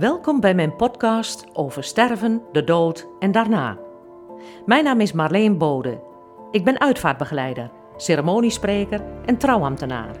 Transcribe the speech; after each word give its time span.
Welkom 0.00 0.40
bij 0.40 0.54
mijn 0.54 0.76
podcast 0.76 1.46
over 1.52 1.84
sterven, 1.84 2.42
de 2.52 2.64
dood 2.64 3.08
en 3.18 3.32
daarna. 3.32 3.78
Mijn 4.66 4.84
naam 4.84 5.00
is 5.00 5.12
Marleen 5.12 5.58
Bode. 5.58 6.00
Ik 6.50 6.64
ben 6.64 6.80
uitvaartbegeleider, 6.80 7.70
ceremoniespreker 7.96 9.00
en 9.26 9.36
trouwambtenaar. 9.36 10.16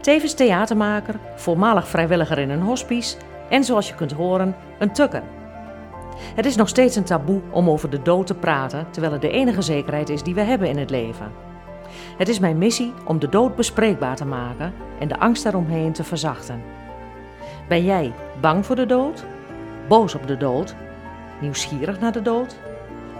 Tevens 0.00 0.34
theatermaker, 0.34 1.20
voormalig 1.36 1.88
vrijwilliger 1.88 2.38
in 2.38 2.50
een 2.50 2.62
hospice 2.62 3.16
en 3.50 3.64
zoals 3.64 3.88
je 3.88 3.94
kunt 3.94 4.12
horen, 4.12 4.56
een 4.78 4.92
tukker. 4.92 5.22
Het 6.34 6.46
is 6.46 6.56
nog 6.56 6.68
steeds 6.68 6.96
een 6.96 7.04
taboe 7.04 7.40
om 7.50 7.70
over 7.70 7.90
de 7.90 8.02
dood 8.02 8.26
te 8.26 8.34
praten, 8.34 8.86
terwijl 8.90 9.12
het 9.12 9.22
de 9.22 9.30
enige 9.30 9.62
zekerheid 9.62 10.08
is 10.08 10.22
die 10.22 10.34
we 10.34 10.40
hebben 10.40 10.68
in 10.68 10.78
het 10.78 10.90
leven. 10.90 11.32
Het 12.16 12.28
is 12.28 12.38
mijn 12.38 12.58
missie 12.58 12.92
om 13.04 13.18
de 13.18 13.28
dood 13.28 13.56
bespreekbaar 13.56 14.16
te 14.16 14.26
maken 14.26 14.72
en 14.98 15.08
de 15.08 15.18
angst 15.18 15.42
daaromheen 15.42 15.92
te 15.92 16.04
verzachten. 16.04 16.81
Ben 17.72 17.84
jij 17.84 18.12
bang 18.40 18.66
voor 18.66 18.76
de 18.76 18.86
dood? 18.86 19.24
Boos 19.88 20.14
op 20.14 20.26
de 20.26 20.36
dood? 20.36 20.74
Nieuwsgierig 21.40 22.00
naar 22.00 22.12
de 22.12 22.22
dood? 22.22 22.56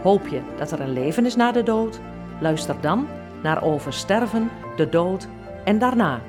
Hoop 0.02 0.27
je 0.27 0.41
dat 0.59 0.70
er 0.70 0.80
een 0.80 0.92
leven 0.92 1.27
is 1.27 1.37
na 1.37 1.52
de 1.52 1.62
dood? 1.62 2.01
Luister 2.41 2.75
dan 2.80 3.06
naar 3.42 3.62
Over 3.62 3.92
sterven, 3.92 4.51
de 4.77 4.88
dood 4.88 5.27
en 5.65 5.78
daarna. 5.78 6.20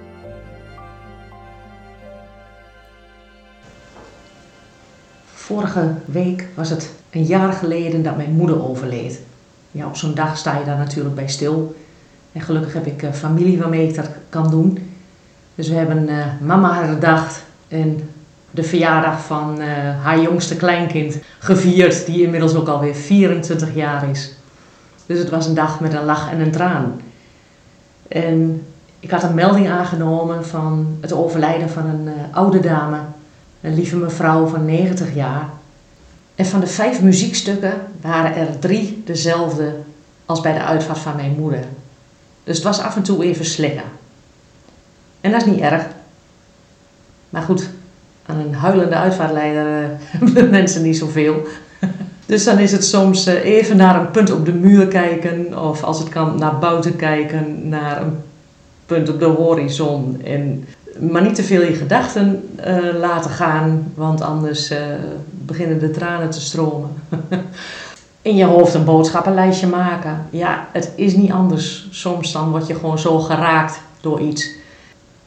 Vorige 5.33 5.93
week 6.05 6.47
was 6.55 6.69
het 6.69 6.93
een 7.09 7.23
jaar 7.23 7.53
geleden 7.53 8.03
dat 8.03 8.17
mijn 8.17 8.31
moeder 8.31 8.63
overleed. 8.69 9.21
Ja, 9.71 9.87
op 9.87 9.95
zo'n 9.95 10.15
dag 10.15 10.37
sta 10.37 10.57
je 10.57 10.65
daar 10.65 10.77
natuurlijk 10.77 11.15
bij 11.15 11.27
stil. 11.27 11.75
En 12.31 12.41
gelukkig 12.41 12.73
heb 12.73 12.85
ik 12.85 13.13
familie 13.13 13.57
waarmee 13.57 13.87
ik 13.87 13.95
dat 13.95 14.09
kan 14.29 14.49
doen. 14.49 14.91
Dus 15.55 15.69
we 15.69 15.75
hebben 15.75 16.09
uh, 16.09 16.25
mama 16.41 16.73
herdacht 16.73 17.43
en 17.67 18.09
de 18.53 18.63
verjaardag 18.63 19.25
van 19.25 19.61
uh, 19.61 19.67
haar 20.03 20.21
jongste 20.21 20.55
kleinkind 20.55 21.17
gevierd, 21.39 22.05
die 22.05 22.21
inmiddels 22.21 22.55
ook 22.55 22.67
alweer 22.67 22.95
24 22.95 23.75
jaar 23.75 24.09
is. 24.09 24.33
Dus 25.05 25.19
het 25.19 25.29
was 25.29 25.47
een 25.47 25.53
dag 25.53 25.79
met 25.79 25.93
een 25.93 26.05
lach 26.05 26.31
en 26.31 26.39
een 26.39 26.51
traan. 26.51 27.01
En 28.07 28.65
ik 28.99 29.11
had 29.11 29.23
een 29.23 29.33
melding 29.33 29.69
aangenomen 29.69 30.45
van 30.45 30.97
het 31.01 31.13
overlijden 31.13 31.69
van 31.69 31.85
een 31.85 32.05
uh, 32.05 32.13
oude 32.31 32.59
dame, 32.59 32.97
een 33.61 33.75
lieve 33.75 33.95
mevrouw 33.95 34.45
van 34.45 34.65
90 34.65 35.15
jaar. 35.15 35.49
En 36.35 36.45
van 36.45 36.59
de 36.59 36.67
vijf 36.67 37.01
muziekstukken 37.01 37.73
waren 38.01 38.35
er 38.35 38.59
drie 38.59 39.01
dezelfde 39.05 39.75
als 40.25 40.41
bij 40.41 40.53
de 40.53 40.63
uitvaart 40.63 40.99
van 40.99 41.15
mijn 41.15 41.35
moeder. 41.39 41.63
Dus 42.43 42.55
het 42.55 42.65
was 42.65 42.79
af 42.79 42.95
en 42.95 43.03
toe 43.03 43.23
even 43.23 43.45
slikken. 43.45 43.83
En 45.21 45.31
dat 45.31 45.41
is 45.41 45.47
niet 45.47 45.61
erg. 45.61 45.85
Maar 47.29 47.41
goed, 47.41 47.69
aan 48.25 48.39
een 48.39 48.53
huilende 48.53 48.95
uitvaartleider 48.95 49.65
hebben 50.11 50.33
de 50.33 50.43
mensen 50.43 50.83
niet 50.83 50.97
zoveel. 50.97 51.47
dus 52.25 52.43
dan 52.43 52.59
is 52.59 52.71
het 52.71 52.85
soms 52.85 53.27
uh, 53.27 53.45
even 53.45 53.77
naar 53.77 53.99
een 53.99 54.11
punt 54.11 54.31
op 54.31 54.45
de 54.45 54.53
muur 54.53 54.87
kijken, 54.87 55.59
of 55.59 55.83
als 55.83 55.99
het 55.99 56.09
kan 56.09 56.37
naar 56.39 56.59
buiten 56.59 56.95
kijken, 56.95 57.69
naar 57.69 58.01
een 58.01 58.17
punt 58.85 59.09
op 59.09 59.19
de 59.19 59.25
horizon. 59.25 60.21
En, 60.23 60.65
maar 60.99 61.21
niet 61.21 61.35
te 61.35 61.43
veel 61.43 61.61
je 61.61 61.73
gedachten 61.73 62.49
uh, 62.67 62.99
laten 62.99 63.31
gaan, 63.31 63.91
want 63.95 64.21
anders 64.21 64.73
beginnen 65.45 65.79
de 65.79 65.91
tranen 65.91 66.29
te 66.29 66.41
stromen. 66.41 66.89
In 68.23 68.35
je 68.35 68.45
hoofd 68.45 68.73
een 68.73 68.85
boodschappenlijstje 68.85 69.67
maken. 69.67 70.25
Ja, 70.29 70.67
het 70.71 70.91
is 70.95 71.15
niet 71.15 71.31
anders. 71.31 71.87
Soms 71.91 72.31
dan 72.31 72.49
word 72.49 72.67
je 72.67 72.75
gewoon 72.75 72.99
zo 72.99 73.19
geraakt 73.19 73.81
door 74.01 74.19
iets. 74.19 74.49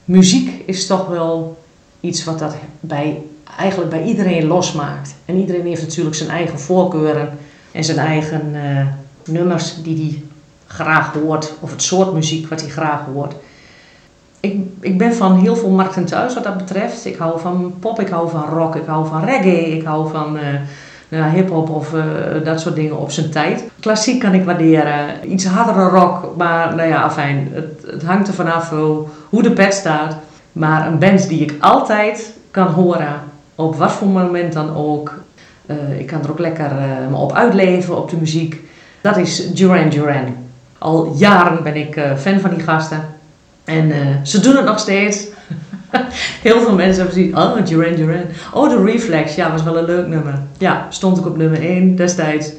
Muziek 0.04 0.62
is 0.66 0.86
toch 0.86 1.08
wel 1.08 1.58
iets 2.06 2.24
wat 2.24 2.38
dat 2.38 2.54
bij, 2.80 3.22
eigenlijk 3.58 3.90
bij 3.90 4.02
iedereen 4.02 4.46
losmaakt. 4.46 5.14
En 5.24 5.36
iedereen 5.36 5.66
heeft 5.66 5.82
natuurlijk 5.82 6.16
zijn 6.16 6.30
eigen 6.30 6.60
voorkeuren 6.60 7.38
en 7.72 7.84
zijn 7.84 7.98
eigen 7.98 8.54
uh, 8.54 8.86
nummers 9.24 9.82
die 9.82 9.96
hij 9.96 10.22
graag 10.66 11.12
hoort, 11.12 11.54
of 11.60 11.70
het 11.70 11.82
soort 11.82 12.12
muziek 12.12 12.48
wat 12.48 12.60
hij 12.60 12.70
graag 12.70 13.00
hoort. 13.12 13.34
Ik, 14.40 14.60
ik 14.80 14.98
ben 14.98 15.14
van 15.14 15.38
heel 15.38 15.56
veel 15.56 15.70
markten 15.70 16.04
thuis 16.04 16.34
wat 16.34 16.44
dat 16.44 16.56
betreft. 16.56 17.04
Ik 17.04 17.16
hou 17.16 17.40
van 17.40 17.74
pop, 17.80 18.00
ik 18.00 18.08
hou 18.08 18.30
van 18.30 18.44
rock, 18.44 18.74
ik 18.74 18.86
hou 18.86 19.06
van 19.06 19.24
reggae, 19.24 19.76
ik 19.76 19.84
hou 19.84 20.10
van 20.10 20.38
uh, 21.08 21.32
hip-hop 21.32 21.70
of 21.70 21.92
uh, 21.92 22.04
dat 22.44 22.60
soort 22.60 22.74
dingen 22.74 22.98
op 22.98 23.10
zijn 23.10 23.30
tijd. 23.30 23.64
Klassiek 23.80 24.20
kan 24.20 24.34
ik 24.34 24.44
waarderen, 24.44 25.32
iets 25.32 25.46
hardere 25.46 25.88
rock, 25.88 26.36
maar 26.36 26.74
nou 26.74 26.88
ja, 26.88 27.02
afijn, 27.02 27.48
het, 27.52 27.84
het 27.86 28.02
hangt 28.02 28.28
er 28.28 28.34
vanaf 28.34 28.70
hoe 29.28 29.42
de 29.42 29.52
pet 29.52 29.74
staat. 29.74 30.16
Maar 30.56 30.86
een 30.86 30.98
band 30.98 31.28
die 31.28 31.40
ik 31.40 31.54
altijd 31.60 32.32
kan 32.50 32.66
horen, 32.66 33.20
op 33.54 33.76
wat 33.76 33.92
voor 33.92 34.08
moment 34.08 34.52
dan 34.52 34.76
ook. 34.76 35.20
Uh, 35.66 35.98
ik 35.98 36.06
kan 36.06 36.22
er 36.22 36.30
ook 36.30 36.38
lekker 36.38 36.70
uh, 36.70 37.08
me 37.10 37.16
op 37.16 37.32
uitleven 37.32 37.96
op 37.96 38.10
de 38.10 38.16
muziek. 38.16 38.60
Dat 39.00 39.16
is 39.16 39.52
Duran 39.52 39.88
Duran. 39.88 40.36
Al 40.78 41.14
jaren 41.16 41.62
ben 41.62 41.74
ik 41.74 41.96
uh, 41.96 42.16
fan 42.16 42.40
van 42.40 42.50
die 42.50 42.62
gasten. 42.62 43.00
En 43.64 43.92
ze 44.22 44.40
doen 44.40 44.56
het 44.56 44.64
nog 44.64 44.78
steeds. 44.78 45.26
Heel 46.46 46.60
veel 46.60 46.74
mensen 46.74 47.04
hebben 47.04 47.14
gezien, 47.14 47.36
oh 47.36 47.66
Duran 47.66 47.94
Duran. 47.94 48.24
Oh, 48.52 48.68
The 48.68 48.82
Reflex, 48.82 49.34
ja, 49.34 49.50
was 49.50 49.62
wel 49.62 49.78
een 49.78 49.84
leuk 49.84 50.06
nummer. 50.06 50.38
Ja, 50.58 50.86
stond 50.88 51.18
ik 51.18 51.26
op 51.26 51.36
nummer 51.36 51.60
1 51.60 51.96
destijds. 51.96 52.52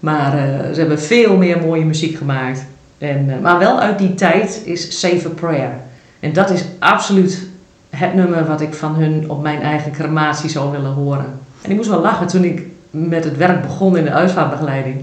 Maar 0.00 0.32
ze 0.72 0.80
hebben 0.80 1.00
veel 1.00 1.36
meer 1.36 1.58
mooie 1.58 1.84
muziek 1.84 2.16
gemaakt. 2.16 2.64
En, 2.98 3.40
maar 3.42 3.58
wel 3.58 3.80
uit 3.80 3.98
die 3.98 4.14
tijd 4.14 4.62
is 4.64 5.00
Save 5.00 5.26
a 5.26 5.30
Prayer. 5.30 5.72
En 6.22 6.32
dat 6.32 6.50
is 6.50 6.64
absoluut 6.78 7.42
het 7.90 8.14
nummer 8.14 8.46
wat 8.46 8.60
ik 8.60 8.74
van 8.74 8.94
hun 8.94 9.30
op 9.30 9.42
mijn 9.42 9.60
eigen 9.60 9.92
crematie 9.92 10.50
zou 10.50 10.70
willen 10.70 10.90
horen. 10.90 11.26
En 11.62 11.70
ik 11.70 11.76
moest 11.76 11.88
wel 11.88 12.00
lachen 12.00 12.26
toen 12.26 12.44
ik 12.44 12.62
met 12.90 13.24
het 13.24 13.36
werk 13.36 13.62
begon 13.62 13.96
in 13.96 14.04
de 14.04 14.10
uitvaartbegeleiding. 14.10 14.96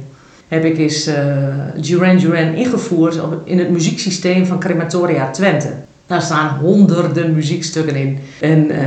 Heb 0.47 0.65
ik 0.65 0.77
eens 0.77 1.07
uh, 1.07 1.15
Duran 1.75 2.17
Duran 2.17 2.53
ingevoerd 2.53 3.19
in 3.43 3.59
het 3.59 3.69
muzieksysteem 3.69 4.45
van 4.45 4.59
Crematoria 4.59 5.29
Twente. 5.29 5.73
Daar 6.05 6.21
staan 6.21 6.57
honderden 6.59 7.33
muziekstukken 7.33 7.95
in. 7.95 8.19
En 8.41 8.71
uh, 8.71 8.79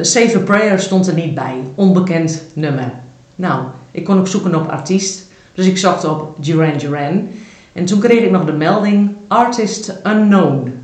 Save 0.00 0.36
a 0.36 0.40
Prayer 0.40 0.78
stond 0.78 1.06
er 1.06 1.14
niet 1.14 1.34
bij. 1.34 1.54
Onbekend 1.74 2.42
nummer. 2.54 2.92
Nou, 3.34 3.62
ik 3.90 4.04
kon 4.04 4.18
ook 4.18 4.28
zoeken 4.28 4.54
op 4.54 4.68
artiest. 4.68 5.30
Dus 5.54 5.66
ik 5.66 5.78
zocht 5.78 6.04
op 6.04 6.44
Duran 6.44 6.78
Duran. 6.78 7.28
En 7.72 7.84
toen 7.84 8.00
kreeg 8.00 8.22
ik 8.22 8.30
nog 8.30 8.44
de 8.44 8.52
melding 8.52 9.14
Artist 9.28 10.00
Unknown. 10.06 10.81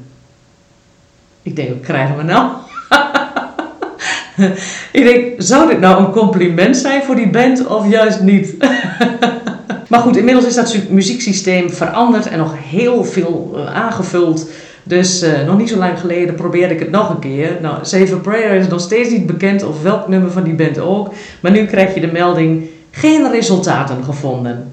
Ik 1.48 1.56
denk, 1.56 1.82
krijgen 1.82 2.16
we 2.16 2.22
nou? 2.22 2.50
ik 4.98 5.04
denk, 5.04 5.34
zou 5.38 5.68
dit 5.68 5.80
nou 5.80 6.04
een 6.04 6.10
compliment 6.10 6.76
zijn 6.76 7.02
voor 7.02 7.16
die 7.16 7.30
band 7.30 7.66
of 7.66 7.88
juist 7.90 8.20
niet? 8.20 8.54
maar 9.88 10.00
goed, 10.00 10.16
inmiddels 10.16 10.46
is 10.46 10.54
dat 10.54 10.76
muzieksysteem 10.90 11.70
veranderd 11.70 12.26
en 12.26 12.38
nog 12.38 12.54
heel 12.70 13.04
veel 13.04 13.52
uh, 13.54 13.74
aangevuld. 13.74 14.50
Dus 14.82 15.22
uh, 15.22 15.30
nog 15.46 15.58
niet 15.58 15.68
zo 15.68 15.76
lang 15.76 16.00
geleden 16.00 16.34
probeerde 16.34 16.74
ik 16.74 16.80
het 16.80 16.90
nog 16.90 17.10
een 17.10 17.18
keer. 17.18 17.58
Nou, 17.62 17.76
Save 17.82 18.14
a 18.14 18.18
Prayer 18.18 18.54
is 18.54 18.68
nog 18.68 18.80
steeds 18.80 19.10
niet 19.10 19.26
bekend 19.26 19.62
of 19.62 19.82
welk 19.82 20.08
nummer 20.08 20.30
van 20.30 20.42
die 20.42 20.54
band 20.54 20.78
ook. 20.78 21.12
Maar 21.40 21.52
nu 21.52 21.66
krijg 21.66 21.94
je 21.94 22.00
de 22.00 22.12
melding, 22.12 22.68
geen 22.90 23.30
resultaten 23.30 24.04
gevonden. 24.04 24.70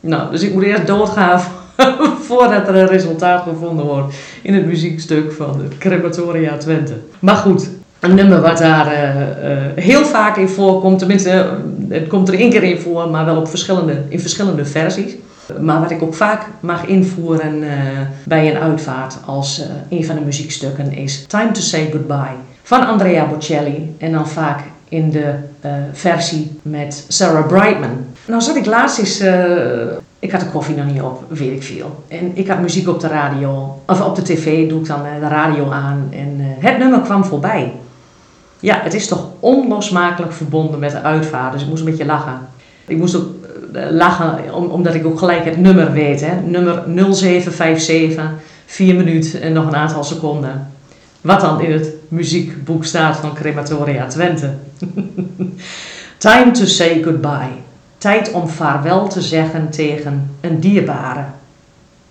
Nou, 0.00 0.30
dus 0.30 0.42
ik 0.42 0.52
moet 0.52 0.62
eerst 0.62 0.86
doodgaan 0.86 1.40
voordat 2.24 2.68
er 2.68 2.74
een 2.74 2.86
resultaat 2.86 3.42
gevonden 3.42 3.84
wordt 3.84 4.14
in 4.42 4.54
het 4.54 4.66
muziekstuk 4.66 5.32
van 5.32 5.58
de 5.58 5.76
Crematoria 5.78 6.56
Twente. 6.56 6.94
Maar 7.18 7.36
goed, 7.36 7.70
een 8.00 8.14
nummer 8.14 8.40
wat 8.40 8.58
daar 8.58 8.86
uh, 8.86 9.50
uh, 9.50 9.58
heel 9.74 10.04
vaak 10.04 10.36
in 10.36 10.48
voorkomt, 10.48 10.98
tenminste, 10.98 11.58
het 11.88 12.06
komt 12.06 12.28
er 12.28 12.34
één 12.34 12.50
keer 12.50 12.62
in 12.62 12.78
voor, 12.78 13.10
maar 13.10 13.24
wel 13.24 13.36
op 13.36 13.48
verschillende, 13.48 14.02
in 14.08 14.20
verschillende 14.20 14.64
versies. 14.64 15.12
Maar 15.60 15.80
wat 15.80 15.90
ik 15.90 16.02
ook 16.02 16.14
vaak 16.14 16.46
mag 16.60 16.86
invoeren 16.86 17.64
bij 18.24 18.50
een 18.50 18.60
uitvaart 18.60 19.16
als 19.26 19.62
een 19.88 20.04
van 20.04 20.14
de 20.14 20.20
muziekstukken 20.20 20.92
is 20.92 21.24
Time 21.26 21.50
to 21.50 21.60
Say 21.60 21.88
Goodbye 21.90 22.36
van 22.62 22.86
Andrea 22.86 23.26
Bocelli. 23.26 23.94
En 23.98 24.12
dan 24.12 24.28
vaak 24.28 24.60
in 24.88 25.10
de 25.10 25.34
versie 25.92 26.60
met 26.62 27.04
Sarah 27.08 27.46
Brightman. 27.46 28.06
Nou 28.26 28.42
zat 28.42 28.56
ik 28.56 28.66
laatst 28.66 28.98
eens 28.98 29.22
ik 30.24 30.30
had 30.30 30.40
de 30.40 30.50
koffie 30.50 30.76
nog 30.76 30.86
niet 30.86 31.02
op, 31.02 31.24
weet 31.28 31.50
ik 31.50 31.62
veel. 31.62 32.04
En 32.08 32.30
ik 32.34 32.48
had 32.48 32.60
muziek 32.60 32.88
op 32.88 33.00
de 33.00 33.08
radio, 33.08 33.80
of 33.86 34.00
op 34.00 34.16
de 34.16 34.22
tv 34.22 34.68
doe 34.68 34.80
ik 34.80 34.86
dan 34.86 35.02
de 35.20 35.28
radio 35.28 35.70
aan. 35.70 36.08
En 36.10 36.36
uh, 36.38 36.46
het 36.58 36.78
nummer 36.78 37.00
kwam 37.00 37.24
voorbij. 37.24 37.72
Ja, 38.60 38.80
het 38.82 38.94
is 38.94 39.08
toch 39.08 39.28
onlosmakelijk 39.40 40.32
verbonden 40.32 40.78
met 40.78 40.90
de 40.90 41.02
uitvaart, 41.02 41.52
dus 41.52 41.62
ik 41.62 41.68
moest 41.68 41.80
een 41.80 41.90
beetje 41.90 42.04
lachen. 42.04 42.38
Ik 42.86 42.96
moest 42.96 43.16
ook 43.16 43.26
uh, 43.74 43.82
lachen 43.90 44.54
om, 44.54 44.66
omdat 44.66 44.94
ik 44.94 45.06
ook 45.06 45.18
gelijk 45.18 45.44
het 45.44 45.56
nummer 45.56 45.92
weet. 45.92 46.20
Hè? 46.20 46.40
Nummer 46.40 46.82
0757, 46.86 48.30
4 48.66 48.94
minuten 48.94 49.40
en 49.40 49.52
nog 49.52 49.66
een 49.66 49.76
aantal 49.76 50.04
seconden. 50.04 50.70
Wat 51.20 51.40
dan 51.40 51.60
in 51.60 51.72
het 51.72 51.92
muziekboek 52.08 52.84
staat 52.84 53.16
van 53.16 53.34
Crematoria 53.34 54.06
Twente. 54.06 54.54
Time 56.18 56.50
to 56.50 56.64
say 56.64 57.02
goodbye. 57.02 57.63
Tijd 58.04 58.32
om 58.32 58.48
vaarwel 58.48 59.08
te 59.08 59.20
zeggen 59.20 59.70
tegen 59.70 60.36
een 60.40 60.60
dierbare. 60.60 61.24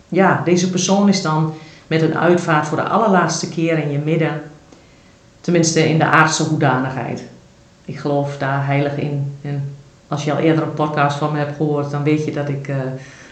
Ja, 0.08 0.42
deze 0.46 0.70
persoon 0.70 1.10
is 1.10 1.22
dan 1.22 1.54
met 1.88 2.02
een 2.02 2.18
uitvaart 2.18 2.68
voor 2.68 2.78
de 2.78 2.84
allerlaatste 2.84 3.50
keer 3.50 3.78
in 3.78 3.92
je 3.92 3.98
midden. 3.98 4.42
Tenminste 5.42 5.90
in 5.90 5.98
de 5.98 6.06
aardse 6.06 6.44
hoedanigheid. 6.44 7.24
Ik 7.86 8.00
geloof 8.00 8.38
daar 8.38 8.66
heilig 8.66 8.98
in. 8.98 9.38
En 9.42 9.76
als 10.08 10.24
je 10.24 10.32
al 10.32 10.38
eerder 10.38 10.64
een 10.64 10.74
podcast 10.74 11.18
van 11.18 11.32
me 11.32 11.38
hebt 11.38 11.56
gehoord, 11.56 11.92
dan 11.92 12.04
weet 12.04 12.26
je 12.26 12.32
dat 12.32 12.50
ik 12.50 12.68
uh, 12.68 12.76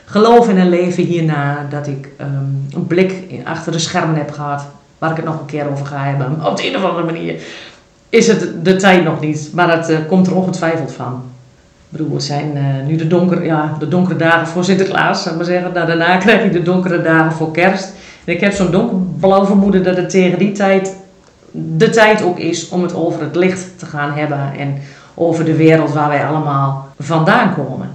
geloof 0.05 0.49
in 0.49 0.57
een 0.57 0.69
leven 0.69 1.03
hierna. 1.03 1.65
Dat 1.69 1.87
ik 1.87 2.09
um, 2.21 2.67
een 2.75 2.87
blik 2.87 3.13
achter 3.43 3.71
de 3.71 3.79
schermen 3.79 4.15
heb 4.15 4.31
gehad, 4.31 4.65
waar 4.97 5.09
ik 5.09 5.15
het 5.15 5.25
nog 5.25 5.39
een 5.39 5.45
keer 5.45 5.71
over 5.71 5.85
ga 5.85 6.03
hebben. 6.03 6.45
Op 6.45 6.57
de 6.57 6.67
een 6.67 6.75
of 6.75 6.83
andere 6.83 7.05
manier 7.05 7.41
is 8.09 8.27
het 8.27 8.65
de 8.65 8.75
tijd 8.75 9.03
nog 9.03 9.19
niet, 9.19 9.49
maar 9.53 9.77
het 9.77 9.89
uh, 9.89 9.97
komt 10.07 10.27
er 10.27 10.35
ongetwijfeld 10.35 10.91
van. 10.91 11.30
Ik 11.91 11.97
bedoel, 11.97 12.21
zijn 12.21 12.51
uh, 12.55 12.87
nu 12.87 12.95
de 12.95 13.07
donkere, 13.07 13.45
ja, 13.45 13.75
de 13.79 13.87
donkere 13.87 14.15
dagen 14.15 14.47
voor 14.47 14.63
Sinterklaas, 14.63 15.21
zou 15.21 15.29
ik 15.29 15.35
maar 15.35 15.49
zeggen. 15.49 15.73
Nou, 15.73 15.87
daarna 15.87 16.17
krijg 16.25 16.43
je 16.43 16.49
de 16.49 16.61
donkere 16.61 17.01
dagen 17.01 17.31
voor 17.31 17.51
kerst. 17.51 17.93
En 18.25 18.33
ik 18.33 18.39
heb 18.39 18.53
zo'n 18.53 18.71
donkerblauw 18.71 19.45
vermoeden 19.45 19.83
dat 19.83 19.97
het 19.97 20.09
tegen 20.09 20.39
die 20.39 20.51
tijd 20.51 20.95
de 21.51 21.89
tijd 21.89 22.23
ook 22.23 22.39
is 22.39 22.69
om 22.69 22.81
het 22.81 22.95
over 22.95 23.21
het 23.21 23.35
licht 23.35 23.79
te 23.79 23.85
gaan 23.85 24.13
hebben 24.13 24.53
en 24.57 24.77
over 25.13 25.45
de 25.45 25.55
wereld 25.55 25.93
waar 25.93 26.09
wij 26.09 26.25
allemaal 26.25 26.87
vandaan 26.99 27.53
komen. 27.53 27.89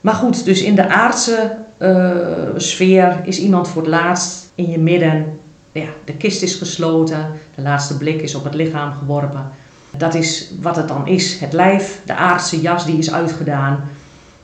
Maar 0.00 0.14
goed, 0.14 0.44
dus 0.44 0.62
in 0.62 0.74
de 0.74 0.88
aardse 0.88 1.56
uh, 1.78 2.10
sfeer 2.56 3.16
is 3.22 3.38
iemand 3.38 3.68
voor 3.68 3.82
het 3.82 3.90
laatst 3.90 4.50
in 4.54 4.70
je 4.70 4.78
midden. 4.78 5.38
Ja, 5.72 5.88
de 6.04 6.12
kist 6.12 6.42
is 6.42 6.54
gesloten, 6.54 7.26
de 7.54 7.62
laatste 7.62 7.96
blik 7.96 8.22
is 8.22 8.34
op 8.34 8.44
het 8.44 8.54
lichaam 8.54 8.92
geworpen. 8.92 9.50
Dat 9.96 10.14
is 10.14 10.50
wat 10.60 10.76
het 10.76 10.88
dan 10.88 11.06
is. 11.06 11.40
Het 11.40 11.52
lijf, 11.52 12.00
de 12.04 12.14
aardse 12.14 12.60
jas, 12.60 12.84
die 12.84 12.98
is 12.98 13.12
uitgedaan 13.12 13.88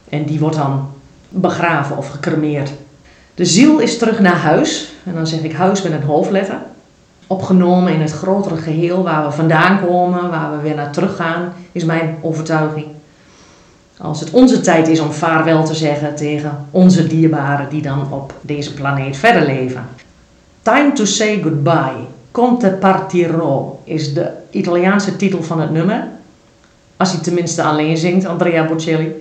en 0.09 0.25
die 0.25 0.41
wordt 0.41 0.57
dan 0.57 0.89
begraven 1.29 1.97
of 1.97 2.09
gecremeerd. 2.09 2.71
De 3.35 3.45
ziel 3.45 3.79
is 3.79 3.99
terug 3.99 4.21
naar 4.21 4.37
huis, 4.37 4.93
en 5.05 5.15
dan 5.15 5.27
zeg 5.27 5.41
ik 5.41 5.53
huis 5.53 5.83
met 5.83 5.93
een 5.93 6.03
hoofdletter 6.03 6.59
opgenomen 7.27 7.93
in 7.93 8.01
het 8.01 8.13
grotere 8.13 8.57
geheel 8.57 9.03
waar 9.03 9.25
we 9.25 9.31
vandaan 9.31 9.81
komen, 9.87 10.31
waar 10.31 10.51
we 10.51 10.63
weer 10.63 10.75
naar 10.75 10.93
terug 10.93 11.17
gaan, 11.17 11.53
is 11.73 11.85
mijn 11.85 12.17
overtuiging. 12.21 12.87
Als 13.99 14.21
het 14.21 14.31
onze 14.31 14.61
tijd 14.61 14.89
is 14.89 15.01
om 15.01 15.13
vaarwel 15.13 15.65
te 15.65 15.75
zeggen 15.75 16.15
tegen 16.15 16.67
onze 16.71 17.07
dierbaren 17.07 17.69
die 17.69 17.83
dan 17.83 18.13
op 18.13 18.35
deze 18.41 18.75
planeet 18.75 19.17
verder 19.17 19.47
leven. 19.47 19.89
Time 20.63 20.93
to 20.93 21.05
say 21.05 21.43
goodbye. 21.43 22.05
Conte 22.31 22.79
partirò 22.81 23.81
is 23.85 24.15
de 24.15 24.31
Italiaanse 24.56 25.17
titel 25.17 25.43
van 25.43 25.61
het 25.61 25.70
nummer. 25.70 26.08
Als 26.97 27.12
hij 27.12 27.20
tenminste 27.20 27.62
alleen 27.62 27.97
zingt, 27.97 28.26
Andrea 28.26 28.67
Bocelli. 28.67 29.12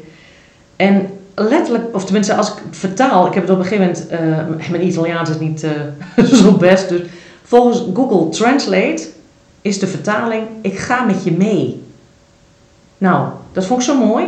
En 0.75 1.09
letterlijk, 1.35 1.95
of 1.95 2.05
tenminste 2.05 2.35
als 2.35 2.49
ik 2.49 2.61
vertaal, 2.71 3.27
ik 3.27 3.33
heb 3.33 3.43
het 3.43 3.51
op 3.51 3.59
een 3.59 3.65
gegeven 3.65 3.85
moment, 3.85 4.57
uh, 4.59 4.69
mijn 4.69 4.87
Italiaans 4.87 5.29
is 5.29 5.39
niet 5.39 5.63
uh, 5.63 6.25
zo 6.43 6.51
best, 6.51 6.89
dus 6.89 7.01
Volgens 7.45 7.83
Google 7.93 8.29
Translate 8.29 9.07
is 9.61 9.79
de 9.79 9.87
vertaling: 9.87 10.47
Ik 10.61 10.79
ga 10.79 11.03
met 11.03 11.23
je 11.23 11.31
mee. 11.31 11.83
Nou, 12.97 13.27
dat 13.51 13.65
vond 13.65 13.79
ik 13.79 13.85
zo 13.85 13.97
mooi. 13.97 14.25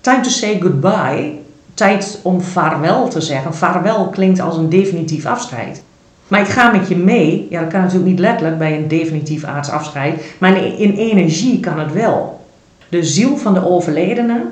Time 0.00 0.20
to 0.20 0.28
say 0.28 0.60
goodbye. 0.60 1.38
Tijd 1.74 2.18
om 2.22 2.40
vaarwel 2.40 3.08
te 3.08 3.20
zeggen. 3.20 3.54
Vaarwel 3.54 4.08
klinkt 4.08 4.40
als 4.40 4.56
een 4.56 4.68
definitief 4.68 5.26
afscheid. 5.26 5.82
Maar 6.28 6.40
ik 6.40 6.46
ga 6.46 6.70
met 6.70 6.88
je 6.88 6.96
mee. 6.96 7.46
Ja, 7.50 7.60
dat 7.60 7.70
kan 7.70 7.80
natuurlijk 7.80 8.10
niet 8.10 8.18
letterlijk 8.18 8.58
bij 8.58 8.76
een 8.76 8.88
definitief 8.88 9.44
aards 9.44 9.70
afscheid. 9.70 10.34
Maar 10.38 10.56
in 10.56 10.94
energie 10.94 11.60
kan 11.60 11.78
het 11.78 11.92
wel. 11.92 12.46
De 12.88 13.04
ziel 13.04 13.36
van 13.36 13.54
de 13.54 13.68
overledene 13.68 14.44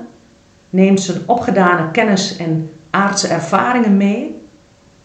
neemt 0.69 1.01
zijn 1.01 1.21
opgedane 1.25 1.91
kennis 1.91 2.37
en 2.37 2.69
aardse 2.89 3.27
ervaringen 3.27 3.97
mee 3.97 4.41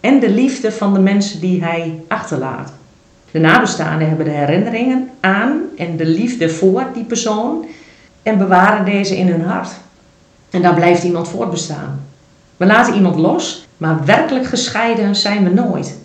en 0.01 0.21
de 0.21 0.31
liefde 0.31 0.73
van 0.73 0.93
de 0.93 1.01
mensen 1.01 1.41
die 1.41 1.63
hij 1.65 2.01
achterlaat. 2.09 2.73
De 3.31 3.39
nabestaanden 3.39 4.09
hebben 4.09 4.25
de 4.25 4.33
herinneringen 4.33 5.09
aan 5.21 5.61
en 5.77 5.97
de 5.97 6.07
liefde 6.07 6.49
voor 6.49 6.87
die 6.95 7.05
persoon 7.05 7.67
en 8.23 8.39
bewaren 8.39 8.85
deze 8.85 9.17
in 9.17 9.29
hun 9.29 9.43
hart. 9.43 9.71
En 10.51 10.63
dan 10.63 10.75
blijft 10.75 11.03
iemand 11.03 11.29
voortbestaan. 11.29 12.07
We 12.57 12.67
laten 12.67 12.95
iemand 12.95 13.17
los, 13.17 13.67
maar 13.77 14.05
werkelijk 14.05 14.47
gescheiden 14.47 15.17
zijn 15.17 15.45
we 15.45 15.51
nooit. 15.51 15.99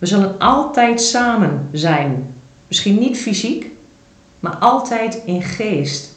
We 0.00 0.06
zullen 0.06 0.38
altijd 0.38 1.00
samen 1.00 1.68
zijn. 1.72 2.34
Misschien 2.68 2.98
niet 2.98 3.18
fysiek, 3.18 3.66
maar 4.40 4.56
altijd 4.56 5.22
in 5.24 5.42
geest. 5.42 6.14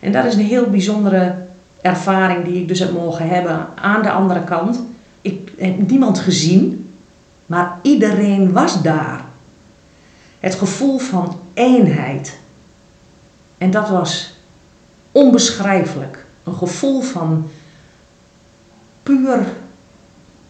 En 0.00 0.12
dat 0.12 0.24
is 0.24 0.34
een 0.34 0.46
heel 0.46 0.70
bijzondere 0.70 1.34
ervaring 1.80 2.44
die 2.44 2.60
ik 2.60 2.68
dus 2.68 2.78
heb 2.78 2.92
mogen 2.92 3.28
hebben 3.28 3.68
aan 3.74 4.02
de 4.02 4.10
andere 4.10 4.44
kant 4.44 4.80
ik 5.26 5.52
heb 5.56 5.88
niemand 5.88 6.18
gezien, 6.18 6.90
maar 7.46 7.78
iedereen 7.82 8.52
was 8.52 8.82
daar. 8.82 9.24
Het 10.40 10.54
gevoel 10.54 10.98
van 10.98 11.40
eenheid. 11.54 12.38
En 13.58 13.70
dat 13.70 13.88
was 13.88 14.34
onbeschrijfelijk. 15.12 16.26
Een 16.44 16.54
gevoel 16.54 17.00
van 17.00 17.50
puur, 19.02 19.46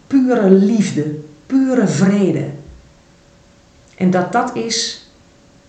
pure 0.07 0.51
liefde, 0.51 1.19
pure 1.47 1.87
vrede. 1.87 2.45
En 3.97 4.11
dat 4.11 4.33
dat 4.33 4.57
is 4.57 5.07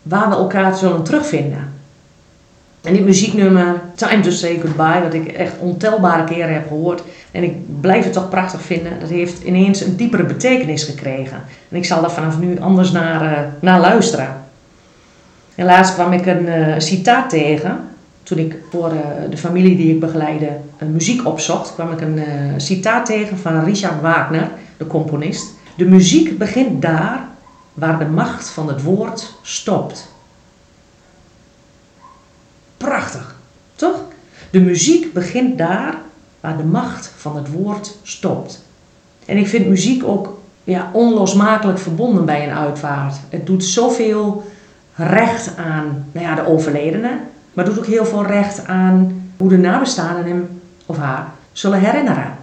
waar 0.01 0.29
we 0.29 0.35
elkaar 0.35 0.75
zullen 0.75 1.03
terugvinden. 1.03 1.75
En 2.88 2.94
dit 2.94 3.06
muzieknummer, 3.06 3.81
Time 3.95 4.19
to 4.19 4.29
Say 4.29 4.59
Goodbye, 4.59 5.01
wat 5.03 5.13
ik 5.13 5.27
echt 5.27 5.53
ontelbare 5.59 6.24
keren 6.24 6.53
heb 6.53 6.68
gehoord. 6.68 7.03
En 7.31 7.44
ik 7.44 7.81
blijf 7.81 8.03
het 8.03 8.13
toch 8.13 8.29
prachtig 8.29 8.62
vinden. 8.62 9.00
Dat 9.00 9.09
heeft 9.09 9.44
ineens 9.44 9.81
een 9.81 9.95
diepere 9.95 10.24
betekenis 10.24 10.83
gekregen. 10.83 11.44
En 11.69 11.77
ik 11.77 11.85
zal 11.85 12.01
daar 12.01 12.12
vanaf 12.12 12.39
nu 12.39 12.59
anders 12.59 12.91
naar, 12.91 13.23
uh, 13.23 13.39
naar 13.59 13.80
luisteren. 13.80 14.44
En 15.56 15.65
laatst 15.65 15.94
kwam 15.94 16.13
ik 16.13 16.25
een 16.25 16.45
uh, 16.45 16.73
citaat 16.77 17.30
tegen. 17.30 17.80
Toen 18.23 18.38
ik 18.38 18.56
voor 18.71 18.91
uh, 18.91 19.00
de 19.30 19.38
familie 19.38 19.77
die 19.77 19.94
ik 19.94 20.00
begeleide 20.00 20.50
muziek 20.91 21.25
opzocht, 21.25 21.73
kwam 21.73 21.91
ik 21.91 22.01
een 22.01 22.19
citaat 22.57 23.06
tegen 23.06 23.38
van 23.38 23.63
Richard 23.63 24.01
Wagner, 24.01 24.50
de 24.77 24.88
componist. 24.88 25.56
De 25.77 25.85
muziek 25.85 26.38
begint 26.38 26.81
daar 26.81 27.27
waar 27.74 28.00
de 28.00 28.06
macht 28.06 28.50
van 28.50 28.68
het 28.68 28.83
woord 28.83 29.33
stopt. 29.41 30.12
Prachtig, 32.77 33.35
toch? 33.75 34.03
De 34.51 34.59
muziek 34.59 35.13
begint 35.13 35.57
daar 35.57 35.95
waar 36.39 36.57
de 36.57 36.63
macht 36.63 37.12
van 37.18 37.35
het 37.35 37.51
woord 37.51 37.97
stopt. 38.03 38.63
En 39.25 39.38
ik 39.38 39.47
vind 39.47 39.68
muziek 39.68 40.03
ook 40.03 40.39
ja, 40.63 40.89
onlosmakelijk 40.94 41.80
verbonden 41.80 42.25
bij 42.25 42.47
een 42.47 42.56
uitvaart. 42.56 43.16
Het 43.30 43.45
doet 43.45 43.63
zoveel 43.63 44.51
recht 44.95 45.57
aan 45.57 46.06
nou 46.11 46.25
ja, 46.25 46.35
de 46.35 46.47
overledene, 46.47 47.19
maar 47.54 47.66
doet 47.66 47.78
ook 47.78 47.85
heel 47.85 48.06
veel 48.06 48.25
recht 48.25 48.68
aan 48.68 49.31
hoe 49.37 49.49
de 49.49 49.57
nabestaanden 49.57 50.25
hem 50.25 50.61
of 50.85 50.97
haar 50.97 51.31
zullen 51.51 51.80
herinneren. 51.80 52.35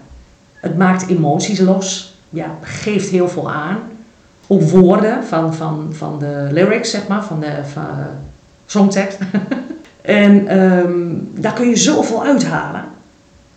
Het 0.55 0.77
maakt 0.77 1.09
emoties 1.09 1.59
los, 1.59 2.14
ja, 2.35 2.59
geeft 2.61 3.09
heel 3.09 3.29
veel 3.29 3.51
aan. 3.51 3.79
Ook 4.47 4.63
woorden 4.63 5.25
van, 5.25 5.55
van, 5.55 5.89
van 5.93 6.19
de 6.19 6.49
lyrics, 6.51 6.91
zeg 6.91 7.07
maar, 7.09 7.25
van 7.25 7.41
de 7.41 7.61
van, 7.73 7.87
songtekst. 8.67 9.19
En 10.05 10.61
um, 10.63 11.31
daar 11.35 11.53
kun 11.53 11.69
je 11.69 11.77
zoveel 11.77 12.25
uithalen. 12.25 12.85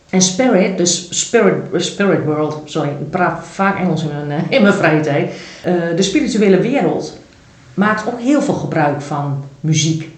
En 0.09 0.21
spirit, 0.21 0.77
dus 0.77 1.07
spirit, 1.09 1.55
spirit 1.75 2.25
world, 2.25 2.61
sorry, 2.65 2.89
ik 2.89 3.09
praat 3.09 3.45
vaak 3.47 3.79
Engels 3.79 4.03
in 4.03 4.09
mijn, 4.27 4.45
in 4.49 4.61
mijn 4.61 4.73
vrije 4.73 4.99
tijd. 4.99 5.33
Uh, 5.65 5.73
de 5.95 6.01
spirituele 6.01 6.59
wereld 6.59 7.17
maakt 7.73 8.07
ook 8.07 8.19
heel 8.19 8.41
veel 8.41 8.53
gebruik 8.53 9.01
van 9.01 9.43
muziek. 9.59 10.09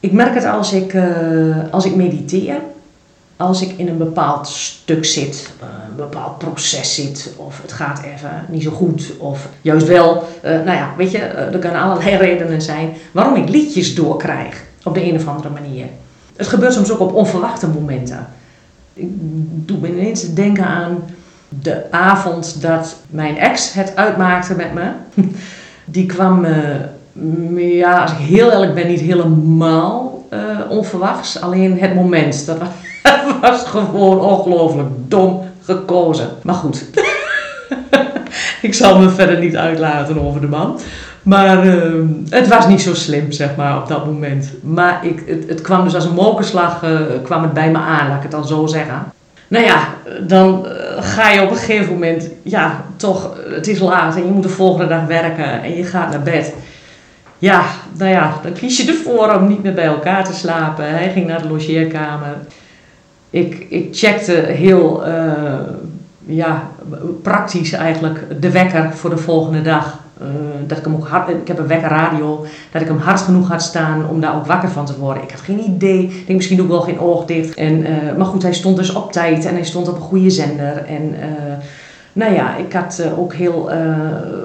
Ik 0.00 0.12
merk 0.12 0.34
het 0.34 0.44
als 0.44 0.72
ik, 0.72 0.92
uh, 0.92 1.56
als 1.70 1.84
ik 1.84 1.94
mediteer, 1.94 2.56
als 3.36 3.62
ik 3.62 3.72
in 3.76 3.88
een 3.88 3.98
bepaald 3.98 4.48
stuk 4.48 5.04
zit, 5.04 5.50
uh, 5.62 5.68
een 5.88 5.96
bepaald 5.96 6.38
proces 6.38 6.94
zit, 6.94 7.32
of 7.36 7.62
het 7.62 7.72
gaat 7.72 8.02
even 8.02 8.44
niet 8.48 8.62
zo 8.62 8.70
goed, 8.70 9.12
of 9.18 9.48
juist 9.60 9.86
wel. 9.86 10.28
nou 10.42 10.70
ja, 10.70 10.94
weet 10.96 11.10
je, 11.10 11.18
er 11.18 11.58
kunnen 11.58 11.80
allerlei 11.80 12.16
redenen 12.26 12.62
zijn 12.62 12.92
waarom 13.12 13.34
ik 13.34 13.48
liedjes 13.48 13.94
doorkrijg 13.94 14.64
op 14.84 14.94
de 14.94 15.04
een 15.04 15.14
of 15.14 15.28
andere 15.28 15.48
manier. 15.48 15.86
Het 16.36 16.46
gebeurt 16.46 16.72
soms 16.72 16.90
ook 16.90 17.00
op 17.00 17.14
onverwachte 17.14 17.68
momenten. 17.68 18.26
Ik 18.94 19.08
doe 19.66 19.78
me 19.78 19.88
ineens 19.88 20.34
denken 20.34 20.64
aan 20.64 21.04
de 21.48 21.90
avond 21.90 22.62
dat 22.62 22.96
mijn 23.10 23.38
ex 23.38 23.72
het 23.72 23.96
uitmaakte 23.96 24.54
met 24.54 24.74
me. 24.74 24.90
Die 25.84 26.06
kwam, 26.06 26.46
ja, 27.56 28.02
als 28.02 28.10
ik 28.10 28.18
heel 28.18 28.50
eerlijk 28.50 28.74
ben, 28.74 28.86
niet 28.86 29.00
helemaal 29.00 30.26
onverwachts. 30.68 31.40
Alleen 31.40 31.78
het 31.78 31.94
moment, 31.94 32.46
dat 32.46 32.58
gewoon 33.66 34.20
ongelooflijk 34.20 34.88
dom 35.08 35.44
gekozen. 35.62 36.28
Maar 36.42 36.54
goed, 36.54 36.84
ik 38.62 38.74
zal 38.74 38.98
me 38.98 39.10
verder 39.10 39.38
niet 39.38 39.56
uitlaten 39.56 40.26
over 40.26 40.40
de 40.40 40.48
man. 40.48 40.80
Maar 41.26 41.66
uh, 41.66 42.04
het 42.28 42.48
was 42.48 42.68
niet 42.68 42.82
zo 42.82 42.94
slim, 42.94 43.32
zeg 43.32 43.56
maar, 43.56 43.76
op 43.76 43.88
dat 43.88 44.06
moment. 44.06 44.52
Maar 44.62 45.06
ik, 45.06 45.22
het, 45.26 45.48
het 45.48 45.60
kwam 45.60 45.84
dus 45.84 45.94
als 45.94 46.04
een 46.04 46.14
mokerslag, 46.14 46.82
uh, 46.82 47.00
kwam 47.22 47.42
het 47.42 47.52
bij 47.52 47.70
me 47.70 47.78
aan, 47.78 48.08
laat 48.08 48.16
ik 48.16 48.22
het 48.22 48.30
dan 48.30 48.46
zo 48.46 48.66
zeggen. 48.66 49.12
Nou 49.48 49.64
ja, 49.64 49.88
dan 50.20 50.66
uh, 50.66 50.72
ga 51.02 51.30
je 51.30 51.42
op 51.42 51.50
een 51.50 51.56
gegeven 51.56 51.92
moment, 51.92 52.28
ja, 52.42 52.84
toch, 52.96 53.36
het 53.48 53.68
is 53.68 53.78
laat 53.78 54.16
en 54.16 54.24
je 54.24 54.30
moet 54.30 54.42
de 54.42 54.48
volgende 54.48 54.86
dag 54.86 55.06
werken 55.06 55.62
en 55.62 55.76
je 55.76 55.84
gaat 55.84 56.10
naar 56.10 56.22
bed. 56.22 56.54
ja, 57.38 57.62
nou 57.98 58.10
ja, 58.10 58.32
dan 58.42 58.52
kies 58.52 58.76
je 58.76 58.88
ervoor 58.88 59.34
om 59.34 59.48
niet 59.48 59.62
meer 59.62 59.74
bij 59.74 59.84
elkaar 59.84 60.24
te 60.24 60.34
slapen. 60.34 60.88
Hij 60.88 61.10
ging 61.10 61.26
naar 61.26 61.42
de 61.42 61.48
logeerkamer. 61.48 62.36
Ik, 63.30 63.66
ik 63.68 63.88
checkte 63.92 64.32
heel 64.32 65.02
ja, 66.26 66.70
praktisch 67.22 67.72
eigenlijk 67.72 68.40
de 68.40 68.50
wekker 68.50 68.92
voor 68.92 69.10
de 69.10 69.16
volgende 69.16 69.62
dag. 69.62 69.98
Uh, 70.22 70.28
dat 70.66 70.78
ik 70.78 70.84
hem 70.84 70.94
ook 70.94 71.08
hard, 71.08 71.28
ik 71.28 71.48
heb 71.48 71.58
een 71.58 71.66
wekkerradio, 71.66 72.46
dat 72.72 72.82
ik 72.82 72.88
hem 72.88 72.98
hard 72.98 73.20
genoeg 73.20 73.48
had 73.48 73.62
staan 73.62 74.08
om 74.08 74.20
daar 74.20 74.36
ook 74.36 74.46
wakker 74.46 74.70
van 74.70 74.86
te 74.86 74.98
worden. 74.98 75.22
Ik 75.22 75.30
had 75.30 75.40
geen 75.40 75.64
idee, 75.64 76.02
ik 76.02 76.26
denk 76.26 76.38
misschien 76.38 76.62
ook 76.62 76.68
wel 76.68 76.80
geen 76.80 77.00
oog 77.00 77.24
dicht. 77.24 77.54
En, 77.54 77.78
uh, 77.78 77.88
maar 78.16 78.26
goed, 78.26 78.42
hij 78.42 78.52
stond 78.52 78.76
dus 78.76 78.92
op 78.92 79.12
tijd 79.12 79.44
en 79.44 79.54
hij 79.54 79.64
stond 79.64 79.88
op 79.88 79.94
een 79.94 80.00
goede 80.00 80.30
zender. 80.30 80.84
En 80.84 81.14
nou 82.12 82.34
ja, 82.34 82.56
ik 82.56 82.72
had 82.72 83.02
ook 83.16 83.34
heel 83.34 83.70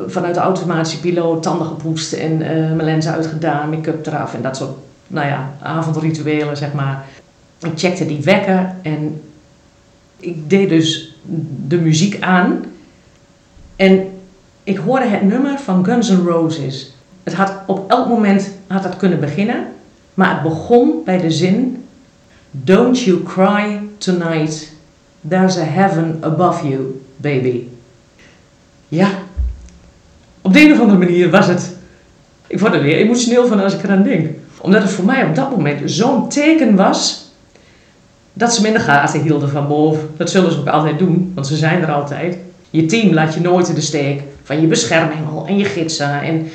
vanuit 0.07 0.33
de 0.33 0.39
automatische 0.39 0.99
piloot 0.99 1.43
tanden 1.43 1.67
gepoetst 1.67 2.13
en 2.13 2.37
mijn 2.37 2.83
lenzen 2.83 3.13
uitgedaan, 3.13 3.69
make-up 3.69 4.05
eraf 4.05 4.33
en 4.33 4.41
dat 4.41 4.57
soort, 4.57 4.71
nou 5.07 5.27
ja, 5.27 5.49
avondrituelen 5.61 6.57
zeg 6.57 6.73
maar. 6.73 7.03
Ik 7.63 7.71
checkte 7.75 8.05
die 8.05 8.21
wekker 8.21 8.75
en 8.81 9.21
ik 10.17 10.49
deed 10.49 10.69
dus 10.69 11.15
de 11.67 11.77
muziek 11.77 12.21
aan. 12.21 12.65
En 13.75 14.11
ik 14.63 14.77
hoorde 14.77 15.05
het 15.05 15.21
nummer 15.21 15.59
van 15.59 15.85
Guns 15.85 16.09
N' 16.09 16.25
Roses. 16.25 16.93
Het 17.23 17.33
had 17.33 17.53
op 17.67 17.89
elk 17.89 18.07
moment 18.07 18.51
had 18.67 18.83
het 18.83 18.97
kunnen 18.97 19.19
beginnen, 19.19 19.67
maar 20.13 20.33
het 20.33 20.41
begon 20.41 21.01
bij 21.05 21.17
de 21.17 21.31
zin: 21.31 21.85
Don't 22.51 22.99
you 22.99 23.23
cry 23.23 23.79
tonight, 23.97 24.73
there's 25.27 25.57
a 25.57 25.63
heaven 25.63 26.17
above 26.21 26.67
you, 26.67 27.01
baby. 27.17 27.63
Ja, 28.87 29.09
op 30.41 30.53
de 30.53 30.61
een 30.61 30.71
of 30.71 30.79
andere 30.79 30.99
manier 30.99 31.29
was 31.29 31.47
het. 31.47 31.75
Ik 32.47 32.59
word 32.59 32.73
er 32.73 32.81
weer 32.81 32.95
emotioneel 32.95 33.47
van 33.47 33.63
als 33.63 33.73
ik 33.73 33.83
eraan 33.83 34.03
denk. 34.03 34.29
Omdat 34.61 34.81
het 34.81 34.91
voor 34.91 35.05
mij 35.05 35.25
op 35.25 35.35
dat 35.35 35.51
moment 35.51 35.91
zo'n 35.91 36.29
teken 36.29 36.75
was 36.75 37.30
dat 38.33 38.53
ze 38.53 38.61
me 38.61 38.67
in 38.67 38.73
de 38.73 38.79
gaten 38.79 39.21
hielden 39.21 39.49
van 39.49 39.67
boven. 39.67 40.09
Dat 40.17 40.29
zullen 40.29 40.51
ze 40.51 40.59
ook 40.59 40.67
altijd 40.67 40.99
doen, 40.99 41.31
want 41.35 41.47
ze 41.47 41.55
zijn 41.55 41.81
er 41.81 41.91
altijd. 41.91 42.37
Je 42.69 42.85
team 42.85 43.13
laat 43.13 43.33
je 43.33 43.41
nooit 43.41 43.67
in 43.67 43.75
de 43.75 43.81
steek 43.81 44.21
van 44.43 44.61
je 44.61 44.67
beschermengel 44.67 45.45
en 45.47 45.57
je 45.57 45.65
gidsen. 45.65 46.21
En 46.21 46.47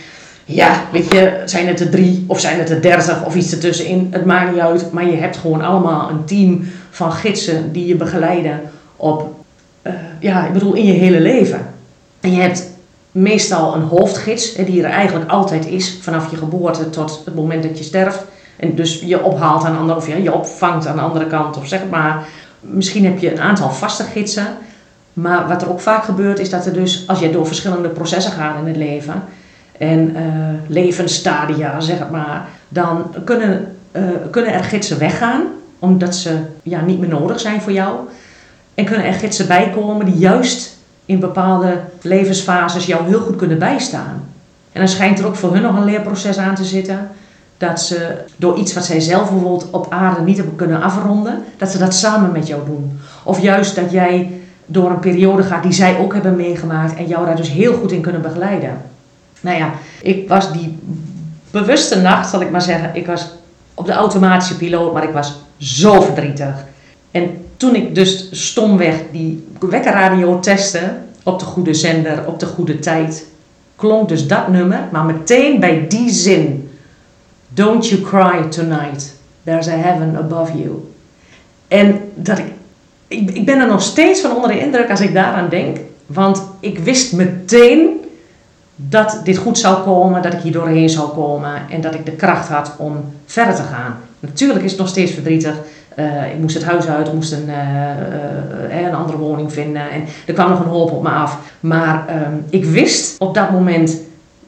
ja, 0.44 0.84
weet 0.92 1.12
je, 1.12 1.42
zijn 1.44 1.66
het 1.66 1.80
er 1.80 1.90
drie 1.90 2.24
of 2.26 2.40
zijn 2.40 2.58
het 2.58 2.70
er 2.70 2.82
dertig 2.82 3.24
of 3.24 3.34
iets 3.34 3.52
ertussenin. 3.52 4.08
Het 4.10 4.24
maakt 4.24 4.52
niet 4.52 4.60
uit, 4.60 4.92
maar 4.92 5.10
je 5.10 5.16
hebt 5.16 5.36
gewoon 5.36 5.62
allemaal 5.62 6.10
een 6.10 6.24
team 6.24 6.64
van 6.90 7.12
gidsen 7.12 7.72
die 7.72 7.86
je 7.86 7.96
begeleiden 7.96 8.60
op, 8.96 9.34
uh, 9.82 9.92
ja, 10.20 10.46
ik 10.46 10.52
bedoel, 10.52 10.74
in 10.74 10.84
je 10.84 10.92
hele 10.92 11.20
leven. 11.20 11.66
En 12.20 12.32
je 12.32 12.40
hebt 12.40 12.70
meestal 13.12 13.74
een 13.74 13.82
hoofdgids, 13.82 14.54
die 14.54 14.82
er 14.82 14.90
eigenlijk 14.90 15.30
altijd 15.30 15.66
is, 15.66 15.98
vanaf 16.00 16.30
je 16.30 16.36
geboorte 16.36 16.90
tot 16.90 17.22
het 17.24 17.34
moment 17.34 17.62
dat 17.62 17.78
je 17.78 17.84
sterft. 17.84 18.24
En 18.56 18.74
dus 18.74 19.00
je 19.00 19.22
ophaalt 19.22 19.64
aan 19.64 19.72
de 19.72 19.78
andere, 19.78 19.98
of 19.98 20.08
ja, 20.08 20.16
je 20.16 20.32
opvangt 20.32 20.86
aan 20.86 20.96
de 20.96 21.02
andere 21.02 21.26
kant, 21.26 21.56
of 21.56 21.66
zeg 21.66 21.80
maar. 21.90 22.26
Misschien 22.60 23.04
heb 23.04 23.18
je 23.18 23.32
een 23.32 23.40
aantal 23.40 23.70
vaste 23.70 24.02
gidsen. 24.02 24.46
Maar 25.12 25.48
wat 25.48 25.62
er 25.62 25.70
ook 25.70 25.80
vaak 25.80 26.04
gebeurt, 26.04 26.38
is 26.38 26.50
dat 26.50 26.66
er 26.66 26.72
dus, 26.72 27.04
als 27.06 27.18
je 27.18 27.30
door 27.30 27.46
verschillende 27.46 27.88
processen 27.88 28.32
gaat 28.32 28.58
in 28.58 28.66
het 28.66 28.76
leven, 28.76 29.22
en 29.78 30.16
uh, 30.16 30.22
levensstadia, 30.66 31.80
zeg 31.80 32.10
maar, 32.10 32.48
dan 32.68 33.14
kunnen, 33.24 33.76
uh, 33.92 34.02
kunnen 34.30 34.52
er 34.52 34.64
gidsen 34.64 34.98
weggaan, 34.98 35.42
omdat 35.78 36.14
ze 36.14 36.38
ja, 36.62 36.80
niet 36.80 36.98
meer 36.98 37.08
nodig 37.08 37.40
zijn 37.40 37.60
voor 37.60 37.72
jou. 37.72 37.96
En 38.74 38.84
kunnen 38.84 39.06
er 39.06 39.12
gidsen 39.12 39.46
bijkomen 39.46 40.06
die 40.06 40.18
juist 40.18 40.76
in 41.04 41.20
bepaalde 41.20 41.80
levensfases 42.02 42.86
jou 42.86 43.06
heel 43.06 43.20
goed 43.20 43.36
kunnen 43.36 43.58
bijstaan. 43.58 44.24
En 44.72 44.80
dan 44.80 44.88
schijnt 44.88 45.18
er 45.18 45.26
ook 45.26 45.36
voor 45.36 45.52
hun 45.52 45.62
nog 45.62 45.76
een 45.76 45.84
leerproces 45.84 46.38
aan 46.38 46.54
te 46.54 46.64
zitten 46.64 47.10
dat 47.58 47.80
ze 47.80 48.24
door 48.36 48.56
iets 48.58 48.74
wat 48.74 48.84
zij 48.84 49.00
zelf 49.00 49.30
bijvoorbeeld 49.30 49.70
op 49.70 49.86
aarde 49.90 50.20
niet 50.20 50.36
hebben 50.36 50.56
kunnen 50.56 50.82
afronden, 50.82 51.44
dat 51.56 51.70
ze 51.70 51.78
dat 51.78 51.94
samen 51.94 52.32
met 52.32 52.46
jou 52.46 52.64
doen. 52.64 52.98
Of 53.24 53.40
juist 53.40 53.74
dat 53.74 53.90
jij 53.90 54.30
door 54.66 54.90
een 54.90 54.98
periode 54.98 55.42
gaat 55.42 55.62
die 55.62 55.72
zij 55.72 55.98
ook 55.98 56.12
hebben 56.12 56.36
meegemaakt 56.36 56.96
en 56.96 57.06
jou 57.06 57.26
daar 57.26 57.36
dus 57.36 57.50
heel 57.50 57.74
goed 57.74 57.92
in 57.92 58.00
kunnen 58.00 58.22
begeleiden. 58.22 58.82
Nou 59.40 59.58
ja, 59.58 59.72
ik 60.02 60.28
was 60.28 60.52
die 60.52 60.78
bewuste 61.50 62.00
nacht, 62.00 62.30
zal 62.30 62.40
ik 62.40 62.50
maar 62.50 62.62
zeggen, 62.62 62.90
ik 62.92 63.06
was 63.06 63.30
op 63.74 63.86
de 63.86 63.92
automatische 63.92 64.56
piloot, 64.56 64.92
maar 64.92 65.04
ik 65.04 65.12
was 65.12 65.40
zo 65.56 66.00
verdrietig. 66.00 66.64
En 67.10 67.44
toen 67.56 67.74
ik 67.74 67.94
dus 67.94 68.28
stomweg 68.30 68.94
die 69.12 69.46
wekkerradio 69.60 70.40
testte, 70.40 70.92
op 71.22 71.38
de 71.38 71.44
goede 71.44 71.74
zender, 71.74 72.26
op 72.26 72.40
de 72.40 72.46
goede 72.46 72.78
tijd, 72.78 73.26
klonk 73.76 74.08
dus 74.08 74.26
dat 74.26 74.48
nummer, 74.48 74.80
maar 74.92 75.04
meteen 75.04 75.60
bij 75.60 75.86
die 75.88 76.10
zin 76.10 76.65
Don't 77.56 77.88
you 77.88 78.02
cry 78.02 78.48
tonight. 78.50 79.14
There's 79.44 79.68
a 79.68 79.76
heaven 79.76 80.16
above 80.16 80.58
you. 80.58 80.92
En 81.68 82.00
dat 82.14 82.38
ik, 82.38 82.52
ik, 83.08 83.30
ik 83.30 83.46
ben 83.46 83.60
er 83.60 83.66
nog 83.66 83.82
steeds 83.82 84.20
van 84.20 84.34
onder 84.34 84.50
de 84.50 84.60
indruk 84.60 84.90
als 84.90 85.00
ik 85.00 85.14
daaraan 85.14 85.48
denk. 85.48 85.78
Want 86.06 86.42
ik 86.60 86.78
wist 86.78 87.12
meteen 87.12 88.00
dat 88.74 89.20
dit 89.24 89.36
goed 89.36 89.58
zou 89.58 89.82
komen, 89.82 90.22
dat 90.22 90.32
ik 90.32 90.40
hier 90.40 90.52
doorheen 90.52 90.88
zou 90.88 91.08
komen 91.08 91.62
en 91.70 91.80
dat 91.80 91.94
ik 91.94 92.06
de 92.06 92.12
kracht 92.12 92.48
had 92.48 92.74
om 92.78 93.04
verder 93.26 93.54
te 93.54 93.62
gaan. 93.62 93.96
Natuurlijk 94.20 94.64
is 94.64 94.70
het 94.70 94.80
nog 94.80 94.88
steeds 94.88 95.12
verdrietig. 95.12 95.54
Uh, 95.98 96.32
ik 96.32 96.38
moest 96.38 96.54
het 96.54 96.64
huis 96.64 96.86
uit, 96.86 97.06
ik 97.06 97.12
moest 97.12 97.32
een, 97.32 97.48
uh, 97.48 98.78
uh, 98.78 98.86
een 98.86 98.94
andere 98.94 99.18
woning 99.18 99.52
vinden 99.52 99.90
en 99.90 100.04
er 100.26 100.34
kwam 100.34 100.48
nog 100.48 100.60
een 100.60 100.66
hoop 100.66 100.90
op 100.90 101.02
me 101.02 101.08
af. 101.08 101.38
Maar 101.60 102.08
ehm, 102.08 102.34
ik 102.50 102.64
wist 102.64 103.18
op 103.18 103.34
dat 103.34 103.50
moment 103.50 103.96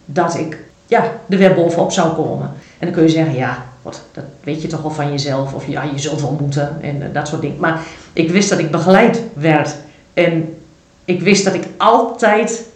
dat 0.05 0.39
ik 0.39 0.59
ja, 0.87 1.03
er 1.29 1.39
weer 1.39 1.55
bovenop 1.55 1.93
zou 1.93 2.15
komen. 2.15 2.51
En 2.79 2.87
dan 2.87 2.91
kun 2.91 3.03
je 3.03 3.09
zeggen, 3.09 3.35
ja, 3.35 3.65
wat, 3.83 4.03
dat 4.13 4.25
weet 4.45 4.63
je 4.63 4.69
toch 4.69 4.83
wel 4.83 4.91
van 4.91 5.11
jezelf. 5.11 5.55
Of 5.55 5.67
ja, 5.67 5.83
je 5.83 5.99
zult 5.99 6.21
wel 6.21 6.37
moeten 6.41 6.77
en 6.81 7.03
eh, 7.03 7.09
dat 7.13 7.29
soort 7.29 7.41
dingen. 7.41 7.61
Maar 7.61 7.81
ik 8.13 8.31
wist 8.31 8.49
dat 8.49 8.59
ik 8.59 8.71
begeleid 8.71 9.23
werd. 9.33 9.75
En 10.13 10.57
ik 11.05 11.21
wist 11.21 11.45
dat 11.45 11.55
ik 11.55 11.67
altijd 11.77 12.67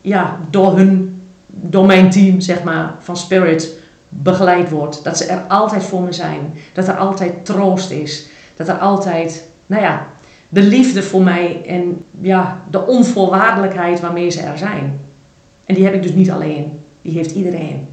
ja, 0.00 0.38
door 0.50 0.76
hun, 0.76 1.22
door 1.46 1.86
mijn 1.86 2.10
team, 2.10 2.40
zeg 2.40 2.62
maar, 2.62 2.94
van 3.00 3.16
Spirit 3.16 3.78
begeleid 4.08 4.70
word. 4.70 5.04
Dat 5.04 5.16
ze 5.16 5.24
er 5.24 5.40
altijd 5.48 5.84
voor 5.84 6.02
me 6.02 6.12
zijn. 6.12 6.54
Dat 6.72 6.88
er 6.88 6.96
altijd 6.96 7.44
troost 7.44 7.90
is. 7.90 8.26
Dat 8.56 8.68
er 8.68 8.78
altijd, 8.78 9.48
nou 9.66 9.82
ja, 9.82 10.06
de 10.48 10.62
liefde 10.62 11.02
voor 11.02 11.22
mij 11.22 11.62
en 11.66 12.04
ja, 12.20 12.62
de 12.70 12.86
onvoorwaardelijkheid 12.86 14.00
waarmee 14.00 14.30
ze 14.30 14.40
er 14.40 14.58
zijn. 14.58 15.00
En 15.64 15.74
die 15.74 15.84
heb 15.84 15.94
ik 15.94 16.02
dus 16.02 16.12
niet 16.12 16.30
alleen. 16.30 16.80
Die 17.02 17.12
heeft 17.12 17.30
iedereen. 17.30 17.88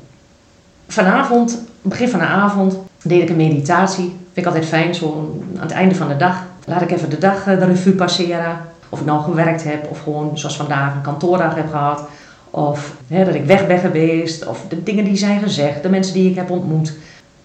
Vanavond, 0.88 1.62
begin 1.82 2.10
van 2.10 2.20
de 2.20 2.26
avond, 2.26 2.78
deed 3.04 3.22
ik 3.22 3.30
een 3.30 3.36
meditatie. 3.36 4.06
Vind 4.06 4.38
ik 4.38 4.46
altijd 4.46 4.66
fijn, 4.66 4.96
zo 4.96 5.36
aan 5.56 5.62
het 5.62 5.72
einde 5.72 5.96
van 5.96 6.08
de 6.08 6.18
dag. 6.18 6.44
Laat 6.66 6.82
ik 6.82 6.92
even 6.92 7.10
de 7.10 7.18
dag 7.18 7.48
eh, 7.48 7.60
de 7.60 7.66
revue 7.66 7.94
passeren. 7.94 8.58
Of 8.90 9.00
ik 9.00 9.06
nou 9.06 9.24
gewerkt 9.24 9.64
heb, 9.64 9.88
of 9.90 10.04
gewoon 10.04 10.38
zoals 10.38 10.56
vandaag 10.56 10.96
een 10.96 11.02
kantoordag 11.02 11.56
heb 11.56 11.70
gehad. 11.70 12.04
Of 12.50 12.94
hè, 13.08 13.26
dat 13.26 13.36
ik 13.36 13.46
weg 13.46 13.68
ben 13.68 13.80
geweest, 13.80 14.48
of 14.48 14.66
de 14.70 14.84
dingen 14.84 15.04
die 15.04 15.18
zijn 15.18 15.42
gezegd, 15.42 15.84
de 15.84 15.90
mensen 15.90 16.14
die 16.14 16.30
ik 16.30 16.36
heb 16.36 16.50
ontmoet. 16.50 16.94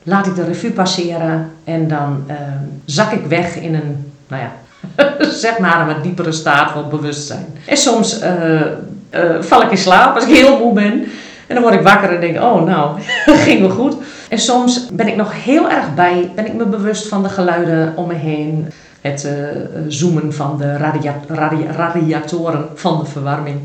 Laat 0.03 0.27
ik 0.27 0.35
de 0.35 0.45
revue 0.45 0.71
passeren 0.71 1.53
en 1.65 1.89
dan 1.89 2.25
uh, 2.29 2.37
zak 2.85 3.13
ik 3.13 3.27
weg 3.27 3.57
in 3.57 3.75
een, 3.75 4.13
nou 4.29 4.43
ja, 4.43 4.53
zeg 5.45 5.59
maar 5.59 5.89
een 5.89 6.03
diepere 6.03 6.33
staat 6.33 6.71
van 6.71 6.89
bewustzijn. 6.89 7.47
En 7.67 7.77
soms 7.77 8.23
uh, 8.23 8.61
uh, 9.11 9.43
val 9.43 9.63
ik 9.63 9.71
in 9.71 9.79
slaap 9.79 10.15
als 10.15 10.25
ik 10.25 10.37
heel 10.37 10.59
moe 10.59 10.73
ben. 10.73 11.05
En 11.47 11.55
dan 11.55 11.63
word 11.63 11.75
ik 11.75 11.83
wakker 11.83 12.15
en 12.15 12.21
denk, 12.21 12.37
oh 12.43 12.65
nou, 12.65 13.01
ging 13.47 13.61
wel 13.61 13.71
goed. 13.71 13.97
En 14.29 14.39
soms 14.39 14.87
ben 14.93 15.09
ik 15.09 15.17
nog 15.17 15.45
heel 15.45 15.71
erg 15.71 15.95
bij, 15.95 16.31
ben 16.35 16.47
ik 16.47 16.55
me 16.55 16.65
bewust 16.65 17.09
van 17.09 17.23
de 17.23 17.29
geluiden 17.29 17.97
om 17.97 18.07
me 18.07 18.15
heen. 18.15 18.73
Het 19.01 19.25
uh, 19.25 19.33
zoomen 19.89 20.33
van 20.33 20.59
de 20.59 20.77
radia 20.77 21.15
radia 21.29 21.73
radiatoren 21.73 22.69
van 22.75 22.99
de 22.99 23.05
verwarming. 23.05 23.57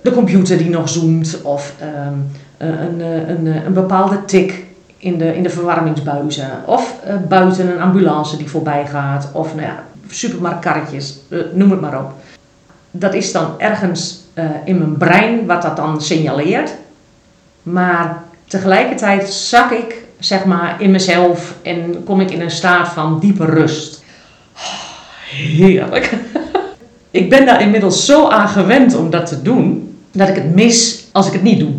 De 0.00 0.12
computer 0.12 0.58
die 0.58 0.70
nog 0.70 0.88
zoomt 0.88 1.42
of 1.42 1.74
um, 1.82 2.30
een, 2.56 3.00
een, 3.00 3.46
een, 3.46 3.72
bepaalde 3.72 4.24
tik 4.24 4.64
in 4.98 5.18
de, 5.18 5.36
in 5.36 5.42
de 5.42 5.50
verwarmingsbuizen. 5.50 6.48
Of 6.66 6.94
buiten 7.28 7.72
een 7.72 7.80
ambulance 7.80 8.36
die 8.36 8.50
voorbij 8.50 8.86
gaat. 8.86 9.28
Of 9.32 9.54
nou 9.54 9.66
ja, 9.66 9.84
supermarktkarretjes, 10.08 11.18
noem 11.52 11.70
het 11.70 11.80
maar 11.80 11.98
op. 11.98 12.12
Dat 12.90 13.14
is 13.14 13.32
dan 13.32 13.46
ergens 13.58 14.20
in 14.64 14.78
mijn 14.78 14.96
brein 14.96 15.46
wat 15.46 15.62
dat 15.62 15.76
dan 15.76 16.00
signaleert. 16.00 16.74
Maar 17.62 18.22
tegelijkertijd 18.46 19.28
zak 19.28 19.70
ik 19.70 19.94
zeg 20.18 20.44
maar 20.44 20.76
in 20.78 20.90
mezelf 20.90 21.54
en 21.62 22.04
kom 22.04 22.20
ik 22.20 22.30
in 22.30 22.40
een 22.40 22.50
staat 22.50 22.88
van 22.88 23.18
diepe 23.20 23.44
rust. 23.44 24.02
Heerlijk. 25.30 26.12
Ik 27.10 27.30
ben 27.30 27.46
daar 27.46 27.62
inmiddels 27.62 28.06
zo 28.06 28.28
aan 28.28 28.48
gewend 28.48 28.94
om 28.94 29.10
dat 29.10 29.26
te 29.26 29.42
doen, 29.42 29.96
dat 30.12 30.28
ik 30.28 30.34
het 30.34 30.54
mis 30.54 31.06
als 31.12 31.26
ik 31.26 31.32
het 31.32 31.42
niet 31.42 31.58
doe. 31.58 31.70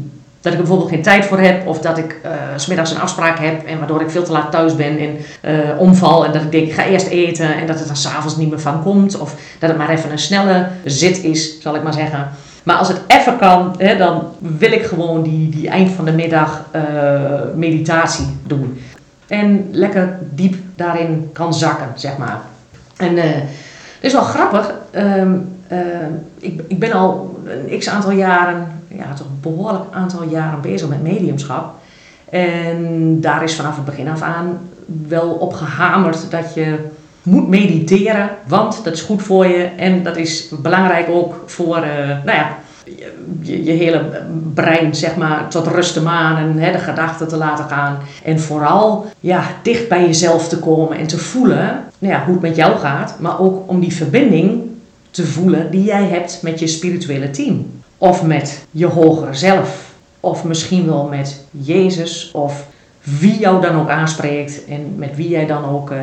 Dat 0.42 0.52
ik 0.52 0.58
bijvoorbeeld 0.58 0.90
geen 0.90 1.02
tijd 1.02 1.25
voor 1.25 1.40
heb, 1.40 1.68
of 1.68 1.80
dat 1.80 1.98
ik 1.98 2.20
uh, 2.25 2.32
smiddags 2.56 2.92
een 2.92 3.00
afspraak 3.00 3.40
heb 3.40 3.66
en 3.66 3.78
waardoor 3.78 4.02
ik 4.02 4.10
veel 4.10 4.24
te 4.24 4.32
laat 4.32 4.52
thuis 4.52 4.75
ben 4.75 4.98
en 5.00 5.18
uh, 5.52 5.80
omval. 5.80 6.25
En 6.25 6.32
dat 6.32 6.42
ik 6.42 6.52
denk, 6.52 6.68
ik 6.68 6.74
ga 6.74 6.86
eerst 6.86 7.08
eten 7.08 7.56
en 7.56 7.68
dat 7.68 7.80
het 7.80 7.90
er 7.90 7.96
s'avonds 7.96 8.38
niet 8.38 8.50
meer 8.50 8.60
van 8.60 8.84
komt. 8.84 9.20
Of 9.20 9.36
dat 9.60 9.70
het 9.70 9.78
maar 9.78 9.90
even 9.90 10.12
een 10.12 10.20
snelle 10.20 10.68
zit 10.86 11.24
is, 11.24 11.62
zal 11.62 11.75
ik 11.75 11.84
maar 11.84 11.94
zeggen. 11.94 12.32
Maar 12.63 12.75
als 12.75 12.88
het 12.88 13.01
even 13.08 13.38
kan, 13.38 13.75
hè, 13.77 13.98
dan 13.98 14.24
wil 14.38 14.72
ik 14.72 14.86
gewoon 14.86 15.24
die, 15.24 15.50
die 15.50 15.70
eind 15.70 15.91
van 15.91 16.05
de 16.05 16.12
middag 16.12 16.65
uh, 16.75 16.82
meditatie 17.55 18.38
doen. 18.48 18.82
En 19.27 19.67
lekker 19.72 20.20
diep 20.32 20.55
daarin 20.75 21.29
kan 21.34 21.53
zakken, 21.53 21.88
zeg 21.96 22.17
maar. 22.17 22.41
En 22.98 23.17
uh, 23.17 23.24
het 23.24 24.01
is 24.01 24.13
wel 24.13 24.22
grappig. 24.22 24.74
Um, 24.96 25.55
uh, 25.72 25.77
ik, 26.39 26.62
ik 26.67 26.79
ben 26.79 26.91
al 26.91 27.39
een 27.46 27.79
x 27.79 27.89
aantal 27.89 28.12
jaren, 28.12 28.67
ja, 28.88 29.13
toch 29.13 29.27
een 29.27 29.39
behoorlijk 29.41 29.84
aantal 29.91 30.24
jaren 30.24 30.62
bezig 30.62 30.89
met 30.89 31.03
mediumschap. 31.03 31.74
En 32.29 33.17
daar 33.22 33.43
is 33.43 33.55
vanaf 33.55 33.75
het 33.75 33.86
begin 33.86 34.08
af 34.08 34.22
aan 34.22 34.60
wel 35.08 35.29
op 35.29 35.53
gehamerd 35.53 36.32
dat 36.32 36.53
je 36.53 36.77
moet 37.24 37.48
mediteren, 37.48 38.30
want 38.48 38.84
dat 38.84 38.94
is 38.94 39.01
goed 39.01 39.22
voor 39.22 39.48
je 39.48 39.63
en 39.63 40.03
dat 40.03 40.18
is 40.18 40.50
belangrijk 40.62 41.10
ook 41.10 41.44
voor, 41.46 41.77
uh, 41.77 42.08
nou 42.08 42.38
ja, 42.38 42.58
je, 43.42 43.63
je, 43.63 43.72
hele 43.72 44.22
brein 44.53 44.96
zeg 44.96 45.15
maar 45.15 45.50
tot 45.50 45.68
rust 45.68 45.94
te 45.94 46.01
manen, 46.01 46.58
hè, 46.58 46.72
de 46.72 46.77
gedachten 46.77 47.27
te 47.27 47.38
laten 47.38 47.65
gaan. 47.65 47.98
En 48.24 48.39
vooral 48.39 49.06
ja, 49.20 49.44
dicht 49.62 49.89
bij 49.89 50.06
jezelf 50.06 50.48
te 50.48 50.60
komen 50.60 50.98
en 50.98 51.08
te 51.08 51.18
voelen 51.18 51.84
nou 52.03 52.13
ja, 52.13 52.24
hoe 52.24 52.34
het 52.34 52.42
met 52.42 52.56
jou 52.56 52.77
gaat, 52.77 53.15
maar 53.20 53.39
ook 53.39 53.70
om 53.70 53.80
die 53.80 53.94
verbinding 53.94 54.62
te 55.12 55.25
voelen 55.25 55.72
die 55.72 55.84
jij 55.84 56.06
hebt 56.06 56.39
met 56.42 56.60
je 56.60 56.68
spirituele 56.68 57.30
team. 57.30 57.82
Of 57.98 58.24
met 58.24 58.65
je 58.72 58.86
hogere 58.86 59.34
zelf. 59.34 59.92
Of 60.20 60.44
misschien 60.44 60.86
wel 60.86 61.08
met 61.08 61.46
Jezus 61.51 62.32
of 62.34 62.68
wie 63.03 63.39
jou 63.39 63.62
dan 63.62 63.75
ook 63.75 63.89
aanspreekt 63.89 64.65
en 64.65 64.93
met 64.95 65.15
wie 65.15 65.29
jij 65.29 65.45
dan 65.45 65.65
ook 65.65 65.91
uh, 65.91 65.98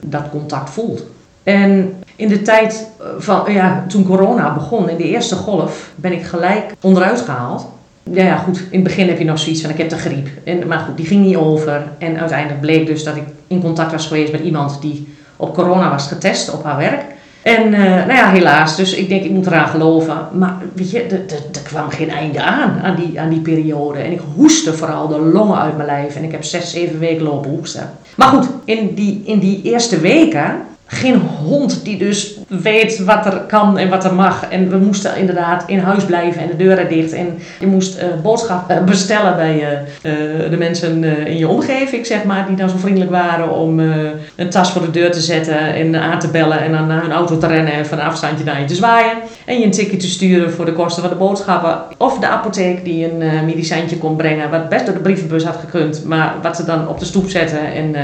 dat 0.00 0.30
contact 0.30 0.70
voelt. 0.70 1.04
En 1.42 1.94
in 2.16 2.28
de 2.28 2.42
tijd 2.42 2.90
eh, 2.98 3.06
van, 3.18 3.52
ja, 3.52 3.84
toen 3.88 4.04
corona 4.04 4.54
begon, 4.54 4.88
in 4.88 4.96
de 4.96 5.08
eerste 5.08 5.34
golf, 5.34 5.90
ben 5.94 6.12
ik 6.12 6.22
gelijk 6.22 6.72
onderuit 6.80 7.20
gehaald. 7.20 7.66
Ja, 8.02 8.24
ja, 8.24 8.36
goed, 8.36 8.58
in 8.58 8.78
het 8.78 8.82
begin 8.82 9.08
heb 9.08 9.18
je 9.18 9.24
nog 9.24 9.38
zoiets 9.38 9.60
van 9.60 9.70
ik 9.70 9.78
heb 9.78 9.88
de 9.88 9.98
griep. 9.98 10.28
En, 10.44 10.66
maar 10.66 10.78
goed, 10.78 10.96
die 10.96 11.06
ging 11.06 11.24
niet 11.24 11.36
over. 11.36 11.82
En 11.98 12.18
uiteindelijk 12.18 12.60
bleek 12.60 12.86
dus 12.86 13.04
dat 13.04 13.16
ik 13.16 13.24
in 13.46 13.60
contact 13.60 13.92
was 13.92 14.06
geweest 14.06 14.32
met 14.32 14.40
iemand 14.40 14.80
die 14.80 15.14
op 15.36 15.54
corona 15.54 15.90
was 15.90 16.06
getest 16.06 16.52
op 16.52 16.64
haar 16.64 16.76
werk. 16.76 17.02
En 17.42 17.72
uh, 17.72 17.78
nou 17.78 18.12
ja, 18.12 18.30
helaas. 18.30 18.76
Dus 18.76 18.94
ik 18.94 19.08
denk, 19.08 19.24
ik 19.24 19.30
moet 19.30 19.46
eraan 19.46 19.68
geloven. 19.68 20.28
Maar 20.32 20.56
weet 20.74 20.90
je, 20.90 21.02
er 21.02 21.60
kwam 21.62 21.90
geen 21.90 22.10
einde 22.10 22.42
aan, 22.42 22.80
aan 22.82 22.96
die, 22.96 23.20
aan 23.20 23.28
die 23.28 23.40
periode. 23.40 23.98
En 23.98 24.12
ik 24.12 24.20
hoestte 24.34 24.74
vooral 24.74 25.08
de 25.08 25.18
longen 25.18 25.58
uit 25.58 25.76
mijn 25.76 25.88
lijf. 25.88 26.16
En 26.16 26.24
ik 26.24 26.32
heb 26.32 26.44
zes, 26.44 26.70
zeven 26.70 26.98
weken 26.98 27.22
lopen 27.22 27.50
hoesten. 27.50 27.90
Maar 28.16 28.28
goed, 28.28 28.48
in 28.64 28.94
die, 28.94 29.22
in 29.24 29.38
die 29.38 29.60
eerste 29.62 30.00
weken 30.00 30.54
geen 30.92 31.16
hond 31.16 31.84
die 31.84 31.98
dus 31.98 32.36
weet 32.48 33.04
wat 33.04 33.26
er 33.26 33.40
kan 33.40 33.78
en 33.78 33.88
wat 33.88 34.04
er 34.04 34.14
mag. 34.14 34.48
En 34.48 34.70
we 34.70 34.76
moesten 34.76 35.16
inderdaad 35.16 35.64
in 35.66 35.78
huis 35.78 36.04
blijven 36.04 36.42
en 36.42 36.48
de 36.48 36.56
deuren 36.56 36.88
dicht. 36.88 37.12
En 37.12 37.38
je 37.60 37.66
moest 37.66 37.96
uh, 37.96 38.04
boodschappen 38.22 38.84
bestellen 38.84 39.36
bij 39.36 39.54
uh, 40.02 40.50
de 40.50 40.56
mensen 40.58 41.04
in 41.04 41.36
je 41.36 41.48
omgeving, 41.48 42.06
zeg 42.06 42.24
maar, 42.24 42.46
die 42.46 42.56
dan 42.56 42.68
zo 42.68 42.76
vriendelijk 42.76 43.10
waren 43.10 43.50
om 43.50 43.78
een 43.78 44.50
tas 44.50 44.70
voor 44.70 44.82
de 44.82 44.90
deur 44.90 45.12
te 45.12 45.20
zetten 45.20 45.74
en 45.74 45.96
aan 45.96 46.18
te 46.18 46.28
bellen 46.28 46.60
en 46.60 46.72
dan 46.72 46.86
naar 46.86 47.02
hun 47.02 47.12
auto 47.12 47.38
te 47.38 47.46
rennen 47.46 47.72
en 47.72 47.86
van 47.86 47.98
een 47.98 48.04
afstandje 48.04 48.44
naar 48.44 48.60
je 48.60 48.66
te 48.66 48.74
zwaaien. 48.74 49.12
En 49.44 49.58
je 49.58 49.64
een 49.64 49.70
ticket 49.70 50.00
te 50.00 50.08
sturen 50.08 50.52
voor 50.52 50.64
de 50.64 50.72
kosten 50.72 51.02
van 51.02 51.12
de 51.12 51.18
boodschappen. 51.18 51.78
Of 51.98 52.18
de 52.18 52.28
apotheek 52.28 52.84
die 52.84 53.12
een 53.12 53.44
medicijntje 53.44 53.98
kon 53.98 54.16
brengen, 54.16 54.50
wat 54.50 54.68
best 54.68 54.86
door 54.86 54.94
de 54.94 55.00
brievenbus 55.00 55.44
had 55.44 55.56
gekund, 55.56 56.04
maar 56.04 56.34
wat 56.42 56.56
ze 56.56 56.64
dan 56.64 56.88
op 56.88 56.98
de 56.98 57.04
stoep 57.04 57.30
zetten 57.30 57.72
en 57.74 57.94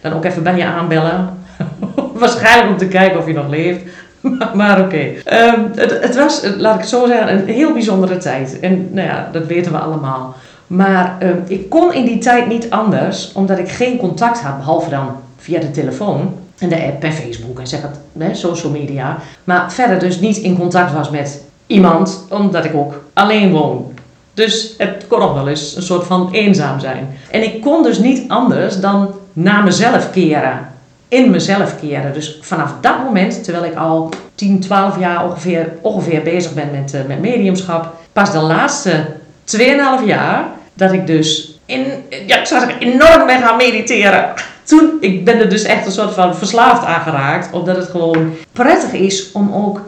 dan 0.00 0.12
ook 0.12 0.24
even 0.24 0.42
bij 0.42 0.56
je 0.56 0.64
aanbellen 0.64 1.38
Waarschijnlijk 2.20 2.70
om 2.70 2.76
te 2.76 2.88
kijken 2.88 3.18
of 3.18 3.26
je 3.26 3.32
nog 3.32 3.48
leeft. 3.48 3.80
maar, 4.54 4.80
oké. 4.80 5.12
Ehm, 5.24 5.60
het, 5.74 6.00
het, 6.00 6.16
was, 6.16 6.42
laat 6.58 6.74
ik 6.74 6.80
het 6.80 6.88
zo 6.88 7.06
zeggen, 7.06 7.38
een 7.38 7.54
heel 7.54 7.72
bijzondere 7.72 8.16
tijd. 8.16 8.60
En 8.60 8.88
nou 8.92 9.08
ja, 9.08 9.28
dat 9.32 9.46
weten 9.46 9.72
we 9.72 9.78
allemaal. 9.78 10.34
Maar 10.66 11.16
um, 11.22 11.42
ik 11.46 11.68
kon 11.68 11.92
in 11.92 12.04
die 12.04 12.18
tijd 12.18 12.48
niet 12.48 12.70
anders, 12.70 13.32
omdat 13.32 13.58
ik 13.58 13.68
geen 13.68 13.96
contact 13.98 14.40
had, 14.40 14.56
behalve 14.56 14.90
dan 14.90 15.08
via 15.36 15.60
de 15.60 15.70
telefoon 15.70 16.34
en 16.58 16.68
de 16.68 16.82
app 16.82 17.02
en 17.02 17.12
Facebook 17.12 17.58
en 17.58 17.66
zeg 17.66 17.80
het, 17.82 18.36
social 18.36 18.72
media. 18.72 19.18
Maar 19.44 19.72
verder 19.72 19.98
dus 19.98 20.20
niet 20.20 20.36
in 20.36 20.58
contact 20.58 20.92
was 20.92 21.10
met 21.10 21.44
iemand, 21.66 22.26
omdat 22.30 22.64
ik 22.64 22.74
ook 22.74 23.04
alleen 23.12 23.50
woon. 23.50 23.92
Dus 24.34 24.74
het 24.78 25.04
kon 25.08 25.18
nog 25.18 25.34
wel 25.34 25.48
eens 25.48 25.76
een 25.76 25.82
soort 25.82 26.06
van 26.06 26.28
eenzaam 26.32 26.80
zijn. 26.80 27.08
En 27.30 27.42
ik 27.42 27.60
kon 27.60 27.82
dus 27.82 27.98
niet 27.98 28.28
anders 28.28 28.80
dan 28.80 29.14
naar 29.32 29.64
mezelf 29.64 30.10
keren 30.10 30.68
in 31.10 31.30
mezelf 31.30 31.80
keren. 31.80 32.12
Dus 32.12 32.38
vanaf 32.40 32.74
dat 32.80 33.04
moment, 33.04 33.44
terwijl 33.44 33.64
ik 33.64 33.74
al 33.74 34.10
10, 34.34 34.60
12 34.60 34.98
jaar 34.98 35.24
ongeveer, 35.24 35.72
ongeveer 35.80 36.22
bezig 36.22 36.54
ben 36.54 36.70
met, 36.72 36.94
uh, 36.94 37.00
met 37.06 37.20
mediumschap, 37.20 37.94
pas 38.12 38.32
de 38.32 38.38
laatste 38.38 39.04
2,5 39.44 40.06
jaar 40.06 40.44
dat 40.74 40.92
ik 40.92 41.06
dus 41.06 41.58
in, 41.66 41.84
ja, 42.26 42.38
ik 42.38 42.46
zeggen, 42.46 42.78
enorm 42.78 43.26
ben 43.26 43.40
gaan 43.40 43.56
mediteren. 43.56 44.32
Toen, 44.62 44.96
ik 45.00 45.24
ben 45.24 45.38
er 45.38 45.48
dus 45.48 45.62
echt 45.62 45.86
een 45.86 45.92
soort 45.92 46.14
van 46.14 46.36
verslaafd 46.36 46.84
aan 46.84 47.00
geraakt, 47.00 47.52
omdat 47.52 47.76
het 47.76 47.88
gewoon 47.88 48.34
prettig 48.52 48.92
is 48.92 49.32
om 49.32 49.52
ook 49.52 49.80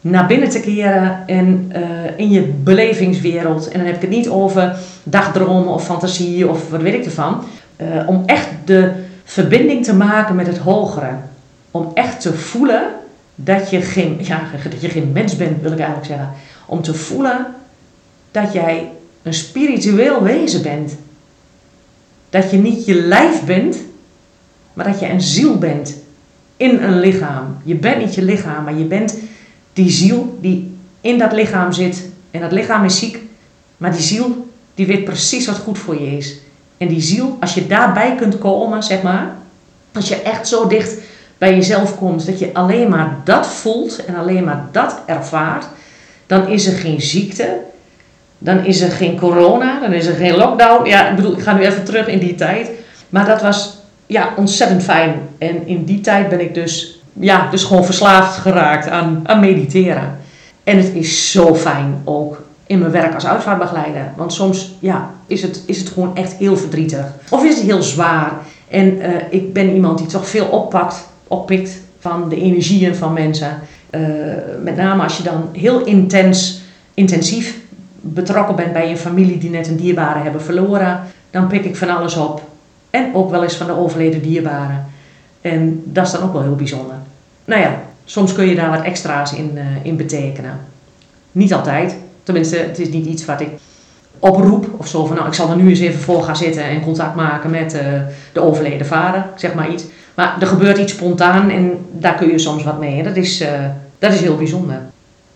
naar 0.00 0.26
binnen 0.26 0.48
te 0.48 0.60
keren 0.60 1.22
en 1.26 1.72
uh, 1.76 1.82
in 2.16 2.30
je 2.30 2.42
belevingswereld. 2.42 3.68
En 3.68 3.78
dan 3.78 3.86
heb 3.86 3.94
ik 3.94 4.00
het 4.00 4.10
niet 4.10 4.28
over 4.28 4.76
dagdromen 5.02 5.72
of 5.72 5.84
fantasie 5.84 6.48
of 6.48 6.70
wat 6.70 6.82
weet 6.82 6.94
ik 6.94 7.04
ervan. 7.04 7.44
Uh, 7.76 8.08
om 8.08 8.22
echt 8.26 8.48
de 8.64 8.92
verbinding 9.24 9.84
te 9.84 9.94
maken 9.94 10.34
met 10.34 10.46
het 10.46 10.58
hogere. 10.58 11.16
Om 11.70 11.90
echt 11.94 12.20
te 12.20 12.34
voelen 12.34 12.84
dat 13.34 13.70
je 13.70 13.80
geen, 13.82 14.18
ja, 14.20 14.42
dat 14.70 14.80
je 14.80 14.88
geen 14.88 15.12
mens 15.12 15.36
bent, 15.36 15.62
wil 15.62 15.72
ik 15.72 15.78
eigenlijk 15.78 16.06
zeggen. 16.06 16.30
Om 16.66 16.82
te 16.82 16.94
voelen 16.94 17.46
dat 18.30 18.52
jij 18.52 18.90
een 19.22 19.34
spiritueel 19.34 20.22
wezen 20.22 20.62
bent. 20.62 20.96
Dat 22.30 22.50
je 22.50 22.56
niet 22.56 22.86
je 22.86 22.94
lijf 22.94 23.44
bent, 23.44 23.76
maar 24.72 24.84
dat 24.84 25.00
je 25.00 25.08
een 25.08 25.20
ziel 25.20 25.58
bent 25.58 25.96
in 26.56 26.82
een 26.82 27.00
lichaam. 27.00 27.56
Je 27.64 27.74
bent 27.74 27.98
niet 27.98 28.14
je 28.14 28.22
lichaam, 28.22 28.64
maar 28.64 28.74
je 28.74 28.84
bent 28.84 29.18
die 29.72 29.90
ziel 29.90 30.38
die 30.40 30.76
in 31.00 31.18
dat 31.18 31.32
lichaam 31.32 31.72
zit. 31.72 32.08
En 32.30 32.40
dat 32.40 32.52
lichaam 32.52 32.84
is 32.84 32.98
ziek, 32.98 33.18
maar 33.76 33.92
die 33.92 34.00
ziel 34.00 34.48
die 34.74 34.86
weet 34.86 35.04
precies 35.04 35.46
wat 35.46 35.56
goed 35.56 35.78
voor 35.78 36.00
je 36.00 36.16
is. 36.16 36.38
En 36.76 36.88
die 36.88 37.00
ziel, 37.00 37.36
als 37.40 37.54
je 37.54 37.66
daarbij 37.66 38.14
kunt 38.14 38.38
komen, 38.38 38.82
zeg 38.82 39.02
maar, 39.02 39.36
als 39.92 40.08
je 40.08 40.22
echt 40.22 40.48
zo 40.48 40.66
dicht 40.66 40.96
bij 41.38 41.54
jezelf 41.54 41.98
komt 41.98 42.26
dat 42.26 42.38
je 42.38 42.50
alleen 42.52 42.88
maar 42.88 43.16
dat 43.24 43.46
voelt 43.46 44.04
en 44.04 44.14
alleen 44.14 44.44
maar 44.44 44.68
dat 44.72 45.00
ervaart, 45.06 45.66
dan 46.26 46.48
is 46.48 46.66
er 46.66 46.78
geen 46.78 47.00
ziekte, 47.00 47.58
dan 48.38 48.64
is 48.64 48.80
er 48.80 48.90
geen 48.90 49.18
corona, 49.18 49.80
dan 49.80 49.92
is 49.92 50.06
er 50.06 50.14
geen 50.14 50.36
lockdown. 50.36 50.88
Ja, 50.88 51.08
ik 51.08 51.16
bedoel, 51.16 51.32
ik 51.32 51.42
ga 51.42 51.52
nu 51.52 51.64
even 51.64 51.84
terug 51.84 52.06
in 52.06 52.18
die 52.18 52.34
tijd. 52.34 52.70
Maar 53.08 53.26
dat 53.26 53.42
was 53.42 53.78
ja, 54.06 54.32
ontzettend 54.36 54.82
fijn. 54.82 55.14
En 55.38 55.66
in 55.66 55.84
die 55.84 56.00
tijd 56.00 56.28
ben 56.28 56.40
ik 56.40 56.54
dus, 56.54 57.00
ja, 57.12 57.50
dus 57.50 57.64
gewoon 57.64 57.84
verslaafd 57.84 58.36
geraakt 58.36 58.88
aan, 58.88 59.20
aan 59.24 59.40
mediteren. 59.40 60.18
En 60.64 60.76
het 60.76 60.94
is 60.94 61.30
zo 61.30 61.54
fijn 61.54 62.02
ook 62.04 62.42
in 62.66 62.78
mijn 62.78 62.90
werk 62.90 63.14
als 63.14 63.26
uitvaartbegeleider. 63.26 64.12
Want 64.16 64.32
soms 64.32 64.74
ja, 64.78 65.10
is, 65.26 65.42
het, 65.42 65.62
is 65.66 65.78
het 65.78 65.88
gewoon 65.88 66.16
echt 66.16 66.32
heel 66.32 66.56
verdrietig. 66.56 67.06
Of 67.30 67.44
is 67.44 67.56
het 67.56 67.64
heel 67.64 67.82
zwaar. 67.82 68.32
En 68.68 68.96
uh, 68.96 69.08
ik 69.30 69.52
ben 69.52 69.74
iemand 69.74 69.98
die 69.98 70.06
toch 70.06 70.28
veel 70.28 70.46
oppakt, 70.46 71.08
oppikt 71.28 71.80
van 71.98 72.28
de 72.28 72.36
energieën 72.36 72.94
van 72.94 73.12
mensen. 73.12 73.60
Uh, 73.90 74.00
met 74.62 74.76
name 74.76 75.02
als 75.02 75.16
je 75.16 75.22
dan 75.22 75.48
heel 75.52 75.84
intens, 75.84 76.60
intensief 76.94 77.56
betrokken 78.00 78.56
bent 78.56 78.72
bij 78.72 78.90
een 78.90 78.96
familie 78.96 79.38
die 79.38 79.50
net 79.50 79.68
een 79.68 79.76
dierbare 79.76 80.18
hebben 80.18 80.42
verloren. 80.42 81.00
Dan 81.30 81.46
pik 81.46 81.64
ik 81.64 81.76
van 81.76 81.96
alles 81.96 82.16
op. 82.16 82.42
En 82.90 83.14
ook 83.14 83.30
wel 83.30 83.42
eens 83.42 83.56
van 83.56 83.66
de 83.66 83.76
overleden 83.76 84.22
dierbaren. 84.22 84.86
En 85.40 85.82
dat 85.84 86.06
is 86.06 86.12
dan 86.12 86.22
ook 86.22 86.32
wel 86.32 86.42
heel 86.42 86.56
bijzonder. 86.56 86.96
Nou 87.44 87.60
ja, 87.60 87.80
soms 88.04 88.32
kun 88.32 88.46
je 88.46 88.54
daar 88.54 88.70
wat 88.70 88.82
extra's 88.82 89.32
in, 89.32 89.50
uh, 89.54 89.62
in 89.82 89.96
betekenen. 89.96 90.60
Niet 91.32 91.54
altijd. 91.54 91.96
Tenminste, 92.24 92.56
het 92.56 92.78
is 92.78 92.88
niet 92.88 93.06
iets 93.06 93.24
wat 93.24 93.40
ik 93.40 93.48
oproep 94.18 94.66
of 94.76 94.88
zo 94.88 95.06
van 95.06 95.16
nou, 95.16 95.28
ik 95.28 95.34
zal 95.34 95.50
er 95.50 95.56
nu 95.56 95.68
eens 95.68 95.80
even 95.80 96.00
voor 96.00 96.22
gaan 96.22 96.36
zitten 96.36 96.64
en 96.64 96.80
contact 96.80 97.14
maken 97.14 97.50
met 97.50 97.74
uh, 97.74 97.80
de 98.32 98.40
overleden 98.40 98.86
vader, 98.86 99.26
zeg 99.36 99.54
maar 99.54 99.70
iets. 99.70 99.84
Maar 100.14 100.36
er 100.40 100.46
gebeurt 100.46 100.78
iets 100.78 100.92
spontaan 100.92 101.50
en 101.50 101.86
daar 101.92 102.14
kun 102.14 102.30
je 102.30 102.38
soms 102.38 102.64
wat 102.64 102.78
mee. 102.78 103.02
Dat 103.02 103.16
is, 103.16 103.40
uh, 103.40 103.48
dat 103.98 104.12
is 104.12 104.20
heel 104.20 104.36
bijzonder. 104.36 104.80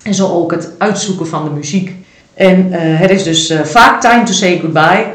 En 0.02 0.14
zo 0.14 0.28
ook 0.28 0.50
het 0.50 0.70
uitzoeken 0.78 1.26
van 1.26 1.44
de 1.44 1.50
muziek. 1.50 1.94
En 2.34 2.66
uh, 2.66 2.76
het 3.00 3.10
is 3.10 3.22
dus 3.22 3.52
vaak 3.62 4.00
time 4.00 4.22
to 4.22 4.32
say 4.32 4.58
goodbye. 4.58 5.06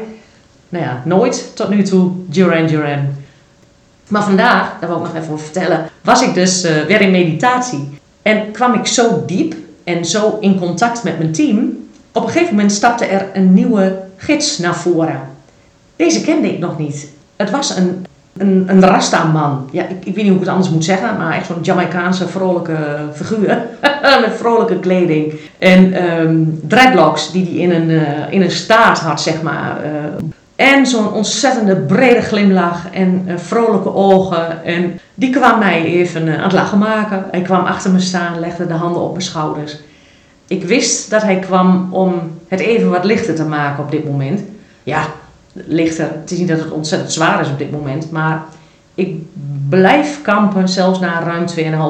Nou 0.68 0.84
ja, 0.84 1.02
nooit 1.04 1.50
tot 1.54 1.68
nu 1.68 1.82
toe 1.82 2.10
Duran 2.26 2.66
Duran. 2.66 3.06
Maar 4.08 4.22
vandaag, 4.22 4.72
daar 4.80 4.88
wil 4.88 4.98
ik 4.98 5.04
nog 5.04 5.14
even 5.14 5.32
over 5.32 5.44
vertellen, 5.44 5.88
was 6.02 6.22
ik 6.22 6.34
dus 6.34 6.62
weer 6.62 7.00
in 7.00 7.10
meditatie. 7.10 7.98
En 8.22 8.50
kwam 8.50 8.74
ik 8.74 8.86
zo 8.86 9.22
diep 9.26 9.54
en 9.84 10.04
zo 10.04 10.36
in 10.40 10.58
contact 10.58 11.02
met 11.02 11.18
mijn 11.18 11.32
team. 11.32 11.88
Op 12.12 12.22
een 12.22 12.30
gegeven 12.30 12.54
moment 12.54 12.72
stapte 12.72 13.04
er 13.04 13.26
een 13.34 13.54
nieuwe 13.54 14.02
gids 14.16 14.58
naar 14.58 14.76
voren. 14.76 15.20
Deze 15.96 16.20
kende 16.20 16.52
ik 16.52 16.58
nog 16.58 16.78
niet. 16.78 17.08
Het 17.36 17.50
was 17.50 17.76
een 17.76 18.06
een, 18.36 18.64
een 18.66 18.80
Rasta-man. 18.80 19.68
Ja, 19.72 19.82
ik, 19.82 20.04
ik 20.04 20.14
weet 20.14 20.16
niet 20.16 20.26
hoe 20.26 20.34
ik 20.34 20.40
het 20.40 20.48
anders 20.48 20.70
moet 20.70 20.84
zeggen, 20.84 21.16
maar 21.16 21.32
echt 21.32 21.46
zo'n 21.46 21.62
Jamaicaanse 21.62 22.28
vrolijke 22.28 22.76
figuur. 23.12 23.66
met 24.20 24.36
vrolijke 24.36 24.78
kleding. 24.78 25.34
En 25.58 25.92
ehm, 25.92 26.36
dreadlocks 26.66 27.32
die 27.32 27.44
hij 27.44 27.54
in 27.54 27.70
een, 27.70 27.90
uh, 27.90 28.02
in 28.30 28.42
een 28.42 28.50
staart 28.50 28.98
had, 28.98 29.20
zeg 29.20 29.42
maar. 29.42 29.80
Uh, 29.84 29.90
en 30.56 30.86
zo'n 30.86 31.12
ontzettende 31.12 31.76
brede 31.76 32.20
glimlach 32.20 32.90
en 32.92 33.24
uh, 33.26 33.36
vrolijke 33.36 33.94
ogen. 33.94 34.64
En 34.64 35.00
die 35.14 35.30
kwam 35.30 35.58
mij 35.58 35.84
even 35.84 36.36
aan 36.36 36.42
het 36.42 36.52
lachen 36.52 36.78
maken. 36.78 37.24
Hij 37.30 37.42
kwam 37.42 37.64
achter 37.64 37.90
me 37.90 38.00
staan, 38.00 38.40
legde 38.40 38.66
de 38.66 38.72
handen 38.72 39.02
op 39.02 39.10
mijn 39.10 39.24
schouders. 39.24 39.76
Ik 40.46 40.64
wist 40.64 41.10
dat 41.10 41.22
hij 41.22 41.38
kwam 41.38 41.88
om 41.90 42.38
het 42.48 42.60
even 42.60 42.90
wat 42.90 43.04
lichter 43.04 43.34
te 43.34 43.44
maken 43.44 43.84
op 43.84 43.90
dit 43.90 44.04
moment. 44.04 44.40
Ja, 44.82 45.06
lichter. 45.52 46.08
Het 46.20 46.30
is 46.30 46.38
niet 46.38 46.48
dat 46.48 46.58
het 46.58 46.70
ontzettend 46.70 47.12
zwaar 47.12 47.40
is 47.40 47.48
op 47.48 47.58
dit 47.58 47.70
moment, 47.70 48.10
maar 48.10 48.42
ik 48.94 49.16
blijf 49.68 50.22
kampen, 50.22 50.68
zelfs 50.68 51.00
na 51.00 51.22
ruim 51.22 51.44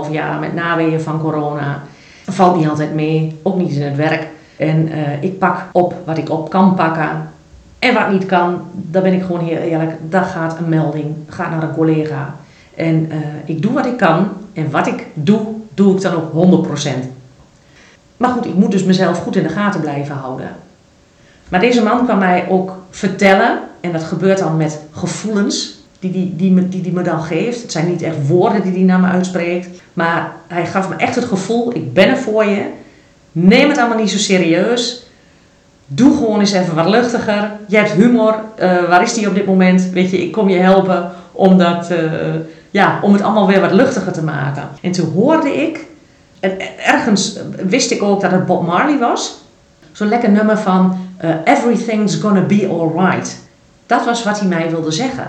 2,5 0.07 0.11
jaar 0.13 0.39
met 0.39 0.55
naweeën 0.55 1.01
van 1.01 1.21
corona. 1.21 1.83
Valt 2.27 2.57
niet 2.57 2.69
altijd 2.69 2.95
mee, 2.95 3.39
ook 3.43 3.57
niet 3.57 3.73
in 3.73 3.83
het 3.83 3.97
werk. 3.97 4.27
En 4.57 4.89
uh, 4.89 5.23
ik 5.23 5.39
pak 5.39 5.65
op 5.73 5.95
wat 6.05 6.19
ik 6.19 6.31
op 6.31 6.51
kan 6.51 6.75
pakken. 6.75 7.33
En 7.85 7.95
wat 7.95 8.11
niet 8.11 8.27
kan, 8.27 8.63
dan 8.73 9.03
ben 9.03 9.13
ik 9.13 9.23
gewoon 9.23 9.45
heel 9.45 9.59
eerlijk. 9.59 9.93
Dat 10.09 10.27
gaat 10.27 10.59
een 10.59 10.69
melding, 10.69 11.15
gaat 11.29 11.51
naar 11.51 11.63
een 11.63 11.75
collega. 11.75 12.37
En 12.75 13.09
uh, 13.13 13.17
ik 13.45 13.63
doe 13.63 13.73
wat 13.73 13.87
ik 13.87 13.97
kan. 13.97 14.29
En 14.53 14.71
wat 14.71 14.87
ik 14.87 15.07
doe, 15.15 15.41
doe 15.75 15.95
ik 15.95 16.01
dan 16.03 16.15
ook 16.15 16.67
100%. 16.69 16.89
Maar 18.17 18.31
goed, 18.31 18.47
ik 18.47 18.55
moet 18.55 18.71
dus 18.71 18.85
mezelf 18.85 19.19
goed 19.19 19.37
in 19.37 19.43
de 19.43 19.49
gaten 19.49 19.81
blijven 19.81 20.15
houden. 20.15 20.49
Maar 21.49 21.61
deze 21.61 21.83
man 21.83 22.07
kan 22.07 22.19
mij 22.19 22.47
ook 22.49 22.77
vertellen, 22.91 23.59
en 23.81 23.93
dat 23.93 24.03
gebeurt 24.03 24.39
dan 24.39 24.57
met 24.57 24.81
gevoelens 24.91 25.79
die 25.99 26.11
hij 26.11 26.21
die, 26.21 26.37
die, 26.37 26.51
me, 26.51 26.69
die, 26.69 26.81
die 26.81 26.93
me 26.93 27.03
dan 27.03 27.23
geeft. 27.23 27.63
Het 27.63 27.73
zijn 27.73 27.89
niet 27.89 28.03
echt 28.03 28.27
woorden 28.27 28.63
die 28.63 28.73
hij 28.73 28.83
naar 28.83 29.01
me 29.01 29.07
uitspreekt, 29.07 29.69
maar 29.93 30.33
hij 30.47 30.67
gaf 30.67 30.89
me 30.89 30.97
echt 30.97 31.15
het 31.15 31.25
gevoel: 31.25 31.75
ik 31.75 31.93
ben 31.93 32.09
er 32.09 32.19
voor 32.19 32.45
je. 32.45 32.67
Neem 33.33 33.69
het 33.69 33.79
allemaal 33.79 33.99
niet 33.99 34.11
zo 34.11 34.19
serieus. 34.19 35.04
Doe 35.87 36.17
gewoon 36.17 36.41
eens 36.41 36.53
even 36.53 36.75
wat 36.75 36.87
luchtiger. 36.87 37.51
Je 37.67 37.77
hebt 37.77 37.91
humor. 37.91 38.35
Uh, 38.63 38.89
waar 38.89 39.03
is 39.03 39.15
die 39.15 39.29
op 39.29 39.35
dit 39.35 39.47
moment? 39.47 39.91
Weet 39.91 40.11
je, 40.11 40.23
ik 40.23 40.33
kom 40.33 40.49
je 40.49 40.59
helpen 40.59 41.11
om, 41.33 41.59
dat, 41.59 41.91
uh, 41.91 41.99
ja, 42.71 42.99
om 43.03 43.13
het 43.13 43.23
allemaal 43.23 43.47
weer 43.47 43.61
wat 43.61 43.73
luchtiger 43.73 44.13
te 44.13 44.23
maken. 44.23 44.69
En 44.83 44.93
toen 44.93 45.13
hoorde 45.13 45.63
ik, 45.63 45.87
en 46.41 46.53
ergens 46.85 47.39
wist 47.67 47.91
ik 47.91 48.03
ook 48.03 48.21
dat 48.21 48.31
het 48.31 48.47
Bob 48.47 48.67
Marley 48.67 48.99
was. 48.99 49.43
Zo'n 49.93 50.09
lekker 50.09 50.31
nummer 50.31 50.59
van 50.59 50.97
uh, 51.25 51.35
Everything's 51.45 52.15
gonna 52.15 52.41
be 52.41 52.69
alright. 52.71 53.37
Dat 53.87 54.05
was 54.05 54.25
wat 54.25 54.39
hij 54.39 54.49
mij 54.49 54.71
wilde 54.71 54.91
zeggen. 54.91 55.27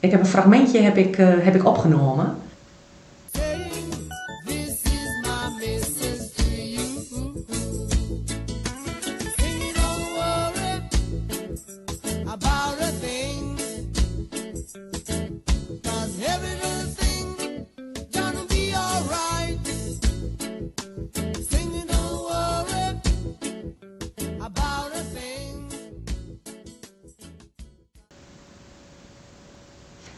Ik 0.00 0.10
heb 0.10 0.20
een 0.20 0.26
fragmentje 0.26 0.80
heb 0.80 0.96
ik, 0.96 1.16
heb 1.18 1.54
ik 1.54 1.66
opgenomen. 1.66 2.36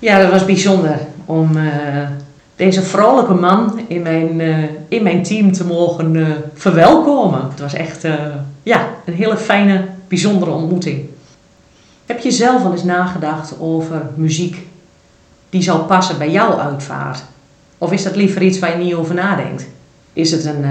Ja, 0.05 0.19
dat 0.19 0.31
was 0.31 0.45
bijzonder 0.45 0.99
om 1.25 1.57
uh, 1.57 2.09
deze 2.57 2.83
vrolijke 2.83 3.35
man 3.35 3.81
in 3.89 4.03
mijn, 4.03 4.41
uh, 4.41 4.65
in 4.89 5.03
mijn 5.03 5.23
team 5.23 5.53
te 5.53 5.67
mogen 5.67 6.15
uh, 6.15 6.29
verwelkomen. 6.55 7.49
Het 7.51 7.61
was 7.61 7.75
echt 7.75 8.07
ja, 8.63 8.89
een 9.05 9.15
hele 9.15 9.37
fijne, 9.37 9.85
bijzondere 10.09 10.51
ontmoeting. 10.51 11.05
Heb 12.07 12.19
je 12.19 12.31
zelf 12.31 12.65
al 12.65 12.73
eens 12.73 12.85
nagedacht 12.85 13.55
over 13.59 14.03
muziek 14.15 14.67
die 15.51 15.63
zou 15.63 15.81
passen 15.81 16.19
bij 16.19 16.31
jouw 16.31 16.59
uitvaart? 16.59 17.23
Of 17.79 17.93
is 17.93 18.03
dat 18.03 18.17
liever 18.17 18.43
iets 18.43 18.59
waar 18.59 18.79
je 18.79 18.85
niet 18.85 18.95
over 18.95 19.15
nadenkt? 19.15 19.67
Is 20.13 20.31
het 20.31 20.45
een, 20.45 20.65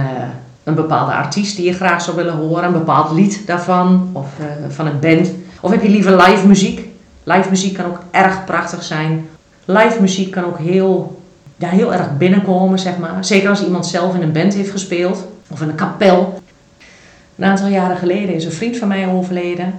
een 0.64 0.76
bepaalde 0.76 1.14
artiest 1.14 1.56
die 1.56 1.66
je 1.66 1.74
graag 1.74 2.02
zou 2.02 2.16
willen 2.16 2.36
horen, 2.36 2.64
een 2.64 2.72
bepaald 2.72 3.12
lied 3.12 3.42
daarvan 3.46 4.10
of 4.12 4.28
van 4.70 4.88
een 4.88 5.00
band? 5.00 5.32
Of 5.62 5.72
heb 5.72 5.82
je 5.82 5.90
liever 5.90 6.22
live 6.22 6.48
muziek? 6.48 6.83
Live 7.24 7.50
muziek 7.50 7.74
kan 7.74 7.86
ook 7.86 8.00
erg 8.12 8.46
prachtig 8.46 8.84
zijn. 8.84 9.28
Live 9.66 10.02
muziek 10.02 10.32
kan 10.32 10.46
ook 10.46 10.60
heel, 10.60 11.22
ja, 11.56 11.70
heel 11.70 11.94
erg 11.94 12.18
binnenkomen, 12.18 12.80
zeg 12.80 12.98
maar. 12.98 13.26
Zeker 13.26 13.50
als 13.50 13.64
iemand 13.64 13.86
zelf 13.86 14.16
in 14.16 14.22
een 14.22 14.32
band 14.32 14.54
heeft 14.54 14.72
gespeeld 14.72 15.28
of 15.50 15.62
in 15.62 15.70
een 15.70 15.76
kapel. 15.76 16.42
Een 17.36 17.46
aantal 17.46 17.68
jaren 17.68 17.98
geleden 17.98 18.36
is 18.36 18.46
een 18.46 18.52
vriend 18.52 18.78
van 18.78 18.88
mij 18.88 19.08
overleden. 19.08 19.74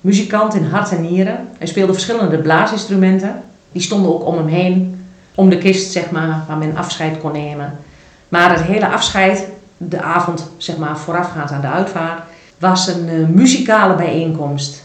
Muzikant 0.00 0.54
in 0.54 0.64
hart 0.64 0.90
en 0.92 1.00
nieren. 1.00 1.48
Hij 1.58 1.66
speelde 1.66 1.92
verschillende 1.92 2.38
blaasinstrumenten. 2.38 3.42
Die 3.72 3.82
stonden 3.82 4.14
ook 4.14 4.26
om 4.26 4.36
hem 4.36 4.46
heen, 4.46 5.06
om 5.34 5.48
de 5.48 5.58
kist, 5.58 5.92
zeg 5.92 6.10
maar, 6.10 6.44
waar 6.48 6.56
men 6.56 6.76
afscheid 6.76 7.18
kon 7.18 7.32
nemen. 7.32 7.78
Maar 8.28 8.50
het 8.50 8.62
hele 8.62 8.88
afscheid, 8.88 9.48
de 9.76 10.00
avond 10.00 10.50
zeg 10.56 10.76
maar, 10.76 10.98
voorafgaand 10.98 11.50
aan 11.50 11.60
de 11.60 11.66
uitvaart, 11.66 12.22
was 12.58 12.88
een 12.88 13.08
uh, 13.08 13.26
muzikale 13.28 13.94
bijeenkomst 13.94 14.82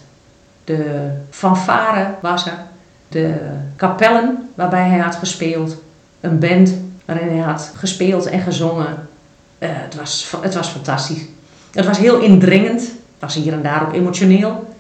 de 0.63 1.12
fanfare 1.30 2.08
was 2.21 2.45
er. 2.45 2.58
De 3.08 3.36
kapellen 3.76 4.49
waarbij 4.56 4.88
hij 4.89 4.99
had 4.99 5.15
gespeeld. 5.15 5.76
Een 6.19 6.39
band 6.39 6.73
waarin 7.06 7.28
hij 7.28 7.38
had 7.38 7.71
gespeeld 7.76 8.26
en 8.26 8.39
gezongen. 8.39 9.08
Uh, 9.60 9.69
het, 9.71 9.95
was, 9.95 10.34
het 10.41 10.54
was 10.54 10.67
fantastisch. 10.67 11.26
Het 11.71 11.86
was 11.86 11.97
heel 11.97 12.19
indringend. 12.19 12.82
Het 12.82 13.19
was 13.19 13.36
hier 13.36 13.54
en 13.54 13.62
daar 13.62 13.82
ook 13.82 13.93
emotioneel. 13.93 14.76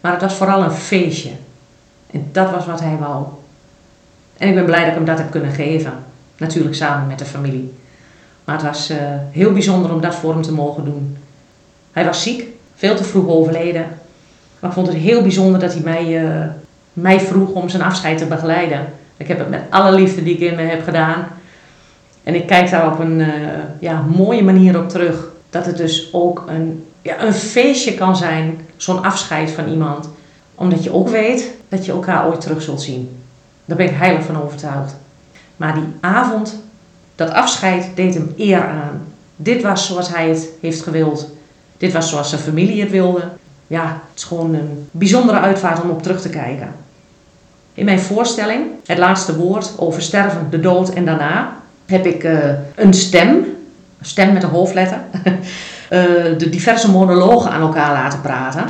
Maar 0.00 0.12
het 0.12 0.20
was 0.20 0.34
vooral 0.34 0.62
een 0.62 0.70
feestje. 0.70 1.30
En 2.10 2.28
dat 2.32 2.50
was 2.50 2.66
wat 2.66 2.80
hij 2.80 2.96
wou. 2.96 3.24
En 4.36 4.48
ik 4.48 4.54
ben 4.54 4.64
blij 4.64 4.80
dat 4.80 4.88
ik 4.88 4.94
hem 4.94 5.04
dat 5.04 5.18
heb 5.18 5.30
kunnen 5.30 5.52
geven. 5.52 5.92
Natuurlijk 6.36 6.74
samen 6.74 7.06
met 7.06 7.18
de 7.18 7.24
familie. 7.24 7.74
Maar 8.44 8.54
het 8.54 8.64
was 8.64 8.90
uh, 8.90 8.96
heel 9.30 9.52
bijzonder 9.52 9.92
om 9.92 10.00
dat 10.00 10.14
voor 10.14 10.32
hem 10.32 10.42
te 10.42 10.52
mogen 10.52 10.84
doen. 10.84 11.16
Hij 11.92 12.04
was 12.04 12.22
ziek, 12.22 12.44
veel 12.74 12.96
te 12.96 13.04
vroeg 13.04 13.28
overleden. 13.28 13.98
Maar 14.58 14.70
ik 14.70 14.76
vond 14.76 14.86
het 14.86 14.96
heel 14.96 15.22
bijzonder 15.22 15.60
dat 15.60 15.72
hij 15.72 15.82
mij, 15.82 16.24
uh, 16.24 16.44
mij 16.92 17.20
vroeg 17.20 17.50
om 17.50 17.68
zijn 17.68 17.82
afscheid 17.82 18.18
te 18.18 18.26
begeleiden. 18.26 18.86
Ik 19.16 19.28
heb 19.28 19.38
het 19.38 19.50
met 19.50 19.62
alle 19.70 19.92
liefde 19.92 20.22
die 20.22 20.34
ik 20.34 20.40
in 20.40 20.56
me 20.56 20.62
heb 20.62 20.84
gedaan. 20.84 21.26
En 22.22 22.34
ik 22.34 22.46
kijk 22.46 22.70
daar 22.70 22.92
op 22.92 22.98
een 22.98 23.18
uh, 23.18 23.28
ja, 23.80 24.04
mooie 24.16 24.42
manier 24.42 24.78
op 24.78 24.88
terug. 24.88 25.28
Dat 25.50 25.66
het 25.66 25.76
dus 25.76 26.08
ook 26.12 26.44
een, 26.48 26.86
ja, 27.02 27.22
een 27.22 27.32
feestje 27.32 27.94
kan 27.94 28.16
zijn, 28.16 28.60
zo'n 28.76 29.02
afscheid 29.02 29.50
van 29.50 29.68
iemand. 29.68 30.08
Omdat 30.54 30.84
je 30.84 30.92
ook 30.92 31.08
weet 31.08 31.54
dat 31.68 31.84
je 31.84 31.92
elkaar 31.92 32.28
ooit 32.28 32.40
terug 32.40 32.62
zult 32.62 32.82
zien. 32.82 33.18
Daar 33.64 33.76
ben 33.76 33.86
ik 33.86 33.96
heilig 33.96 34.24
van 34.24 34.42
overtuigd. 34.42 34.96
Maar 35.56 35.74
die 35.74 35.84
avond, 36.00 36.62
dat 37.14 37.30
afscheid, 37.30 37.90
deed 37.94 38.14
hem 38.14 38.32
eer 38.36 38.68
aan. 38.68 39.06
Dit 39.36 39.62
was 39.62 39.86
zoals 39.86 40.08
hij 40.08 40.28
het 40.28 40.48
heeft 40.60 40.82
gewild. 40.82 41.30
Dit 41.76 41.92
was 41.92 42.10
zoals 42.10 42.28
zijn 42.28 42.40
familie 42.40 42.80
het 42.80 42.90
wilde 42.90 43.22
ja, 43.66 43.84
het 43.86 44.18
is 44.18 44.24
gewoon 44.24 44.54
een 44.54 44.88
bijzondere 44.90 45.38
uitvaart 45.38 45.82
om 45.82 45.90
op 45.90 46.02
terug 46.02 46.20
te 46.20 46.28
kijken. 46.28 46.74
In 47.74 47.84
mijn 47.84 48.00
voorstelling, 48.00 48.66
het 48.86 48.98
laatste 48.98 49.36
woord 49.36 49.72
over 49.76 50.02
sterven, 50.02 50.46
de 50.50 50.60
dood 50.60 50.90
en 50.90 51.04
daarna, 51.04 51.56
heb 51.86 52.06
ik 52.06 52.24
uh, 52.24 52.48
een 52.74 52.94
stem, 52.94 53.34
een 53.98 54.06
stem 54.06 54.32
met 54.32 54.42
een 54.42 54.48
hoofdletter, 54.48 54.98
uh, 55.24 55.32
de 56.38 56.48
diverse 56.50 56.90
monologen 56.90 57.50
aan 57.50 57.60
elkaar 57.60 57.92
laten 57.92 58.20
praten. 58.20 58.64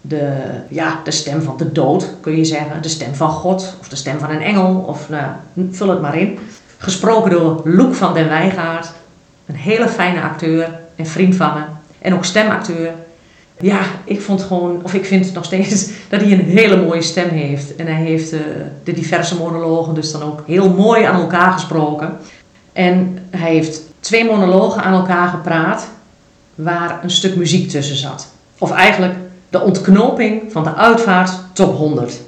De, 0.00 0.36
ja, 0.68 1.00
de 1.04 1.10
stem 1.10 1.42
van 1.42 1.56
de 1.56 1.72
dood, 1.72 2.10
kun 2.20 2.36
je 2.36 2.44
zeggen. 2.44 2.82
De 2.82 2.88
stem 2.88 3.14
van 3.14 3.30
God 3.30 3.76
of 3.80 3.88
de 3.88 3.96
stem 3.96 4.18
van 4.18 4.30
een 4.30 4.42
engel. 4.42 4.84
Of 4.86 5.08
nou, 5.08 5.24
vul 5.70 5.88
het 5.88 6.00
maar 6.00 6.18
in. 6.18 6.38
Gesproken 6.78 7.30
door 7.30 7.60
Loek 7.64 7.94
van 7.94 8.14
den 8.14 8.28
Wijgaard. 8.28 8.90
Een 9.46 9.54
hele 9.54 9.88
fijne 9.88 10.22
acteur 10.22 10.78
en 10.96 11.06
vriend 11.06 11.36
van 11.36 11.54
me. 11.54 11.60
En 11.98 12.14
ook 12.14 12.24
stemacteur 12.24 12.92
ja, 13.62 13.80
ik 14.04 14.20
vond 14.20 14.42
gewoon, 14.42 14.80
of 14.82 14.94
ik 14.94 15.04
vind 15.04 15.32
nog 15.32 15.44
steeds, 15.44 15.88
dat 16.08 16.20
hij 16.20 16.32
een 16.32 16.44
hele 16.44 16.76
mooie 16.76 17.02
stem 17.02 17.28
heeft. 17.28 17.76
En 17.76 17.86
hij 17.86 18.02
heeft 18.02 18.32
uh, 18.32 18.40
de 18.84 18.92
diverse 18.92 19.36
monologen 19.36 19.94
dus 19.94 20.12
dan 20.12 20.22
ook 20.22 20.42
heel 20.46 20.70
mooi 20.70 21.04
aan 21.04 21.20
elkaar 21.20 21.52
gesproken. 21.52 22.16
En 22.72 23.18
hij 23.30 23.52
heeft 23.52 23.80
twee 24.00 24.24
monologen 24.24 24.82
aan 24.82 24.94
elkaar 24.94 25.28
gepraat 25.28 25.88
waar 26.54 27.00
een 27.02 27.10
stuk 27.10 27.36
muziek 27.36 27.70
tussen 27.70 27.96
zat. 27.96 28.28
Of 28.58 28.70
eigenlijk 28.70 29.14
de 29.48 29.60
ontknoping 29.60 30.52
van 30.52 30.64
de 30.64 30.74
uitvaart 30.74 31.30
top 31.52 31.76
100. 31.76 32.20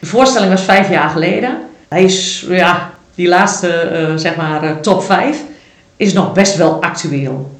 De 0.00 0.06
voorstelling 0.06 0.52
was 0.52 0.62
vijf 0.62 0.90
jaar 0.90 1.10
geleden. 1.10 1.58
Hij 1.88 2.04
is, 2.04 2.46
ja, 2.48 2.90
die 3.14 3.28
laatste, 3.28 3.90
uh, 4.08 4.16
zeg 4.16 4.36
maar, 4.36 4.64
uh, 4.64 4.70
top 4.70 5.02
5 5.02 5.42
is 5.96 6.12
nog 6.12 6.32
best 6.32 6.56
wel 6.56 6.82
actueel. 6.82 7.59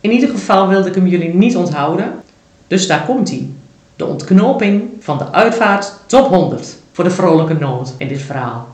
In 0.00 0.10
ieder 0.10 0.28
geval 0.28 0.68
wilde 0.68 0.88
ik 0.88 0.94
hem 0.94 1.06
jullie 1.06 1.34
niet 1.34 1.56
onthouden. 1.56 2.12
Dus 2.66 2.86
daar 2.86 3.04
komt 3.04 3.28
hij. 3.28 3.48
De 3.96 4.06
ontknoping 4.06 4.82
van 5.00 5.18
de 5.18 5.32
uitvaart 5.32 5.92
top 6.06 6.28
100. 6.28 6.76
voor 6.92 7.04
de 7.04 7.10
vrolijke 7.10 7.54
noot 7.54 7.94
in 7.96 8.08
dit 8.08 8.22
verhaal. 8.22 8.68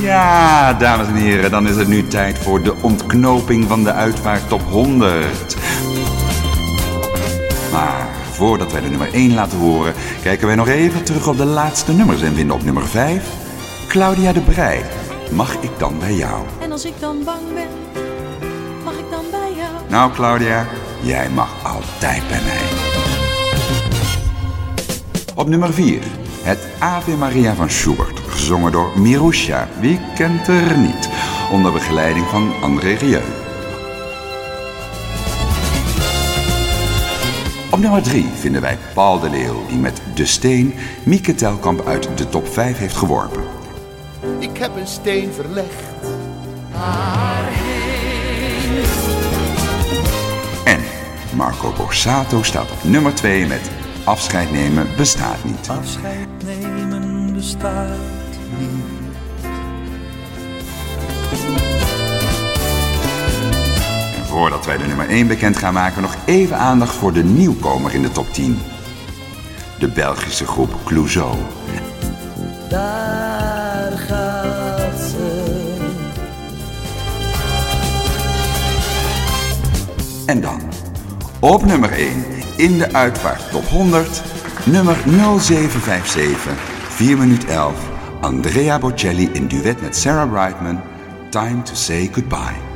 Ja, 0.00 0.72
dames 0.74 1.06
en 1.06 1.14
heren, 1.14 1.50
dan 1.50 1.68
is 1.68 1.76
het 1.76 1.88
nu 1.88 2.06
tijd 2.06 2.38
voor 2.38 2.62
de 2.62 2.74
ontknoping 2.82 3.68
van 3.68 3.84
de 3.84 3.92
uitvaart 3.92 4.48
top 4.48 4.62
100. 4.62 5.56
Maar 7.72 8.08
voordat 8.32 8.72
wij 8.72 8.80
de 8.80 8.88
nummer 8.88 9.12
1 9.12 9.34
laten 9.34 9.58
horen, 9.58 9.94
kijken 10.22 10.46
wij 10.46 10.56
nog 10.56 10.68
even 10.68 11.04
terug 11.04 11.28
op 11.28 11.36
de 11.36 11.44
laatste 11.44 11.92
nummers 11.92 12.22
en 12.22 12.34
vinden 12.34 12.56
op 12.56 12.64
nummer 12.64 12.86
5 12.86 13.22
Claudia 13.88 14.32
de 14.32 14.40
Brij. 14.40 14.82
Mag 15.32 15.54
ik 15.54 15.70
dan 15.78 15.98
bij 15.98 16.14
jou? 16.14 16.46
En 16.60 16.72
als 16.72 16.84
ik 16.84 17.00
dan 17.00 17.24
bang 17.24 17.40
ben, 17.54 17.68
mag 18.84 18.92
ik 18.98 19.10
dan 19.10 19.24
bij 19.30 19.52
jou? 19.56 19.70
Nou, 19.88 20.12
Claudia, 20.12 20.66
jij 21.00 21.30
mag 21.30 21.48
altijd 21.62 22.28
bij 22.28 22.40
mij. 22.42 22.60
Op 25.34 25.48
nummer 25.48 25.72
4, 25.72 26.02
het 26.42 26.68
Ave 26.78 27.16
Maria 27.16 27.54
van 27.54 27.70
Schubert, 27.70 28.18
gezongen 28.18 28.72
door 28.72 28.98
Mirusha. 28.98 29.68
Wie 29.80 30.00
kent 30.14 30.48
er 30.48 30.78
niet? 30.78 31.08
Onder 31.52 31.72
begeleiding 31.72 32.26
van 32.26 32.52
André 32.62 32.92
Rieu. 32.94 33.22
Op 37.70 37.78
nummer 37.78 38.02
3 38.02 38.26
vinden 38.34 38.60
wij 38.60 38.78
Paul 38.94 39.20
de 39.20 39.30
Leeuw, 39.30 39.66
die 39.68 39.78
met 39.78 40.02
De 40.14 40.26
Steen 40.26 40.74
Mieke 41.02 41.34
Telkamp 41.34 41.86
uit 41.86 42.08
de 42.14 42.28
top 42.28 42.48
5 42.48 42.78
heeft 42.78 42.96
geworpen. 42.96 43.42
Ik 44.38 44.58
heb 44.58 44.76
een 44.76 44.86
steen 44.86 45.32
verlegd. 45.32 45.82
En 50.64 50.80
Marco 51.34 51.72
Borsato 51.76 52.42
staat 52.42 52.70
op 52.70 52.84
nummer 52.84 53.14
2 53.14 53.46
met 53.46 53.70
Afscheid 54.04 54.50
nemen 54.50 54.86
bestaat 54.96 55.44
niet. 55.44 55.68
Afscheid 55.68 56.28
nemen 56.44 57.32
bestaat 57.34 57.88
niet. 58.58 58.68
En 64.16 64.26
voordat 64.26 64.66
wij 64.66 64.76
de 64.76 64.86
nummer 64.86 65.08
1 65.08 65.26
bekend 65.26 65.56
gaan 65.56 65.74
maken, 65.74 66.02
nog 66.02 66.16
even 66.24 66.56
aandacht 66.56 66.94
voor 66.94 67.12
de 67.12 67.24
nieuwkomer 67.24 67.94
in 67.94 68.02
de 68.02 68.12
top 68.12 68.32
10. 68.32 68.58
De 69.78 69.88
Belgische 69.88 70.46
groep 70.46 70.70
Clouseau. 70.84 71.36
Daar 72.68 73.07
En 80.28 80.40
dan, 80.40 80.60
op 81.40 81.64
nummer 81.64 81.92
1 81.92 82.24
in 82.56 82.78
de 82.78 82.92
uitvaart 82.92 83.50
top 83.50 83.64
100, 83.64 84.22
nummer 84.64 84.96
0757, 85.40 86.52
4 86.88 87.18
minuut 87.18 87.44
11, 87.44 87.74
Andrea 88.20 88.78
Bocelli 88.78 89.28
in 89.32 89.48
duet 89.48 89.80
met 89.80 89.96
Sarah 89.96 90.30
Brightman, 90.30 90.80
Time 91.30 91.62
to 91.62 91.74
Say 91.74 92.10
Goodbye. 92.12 92.67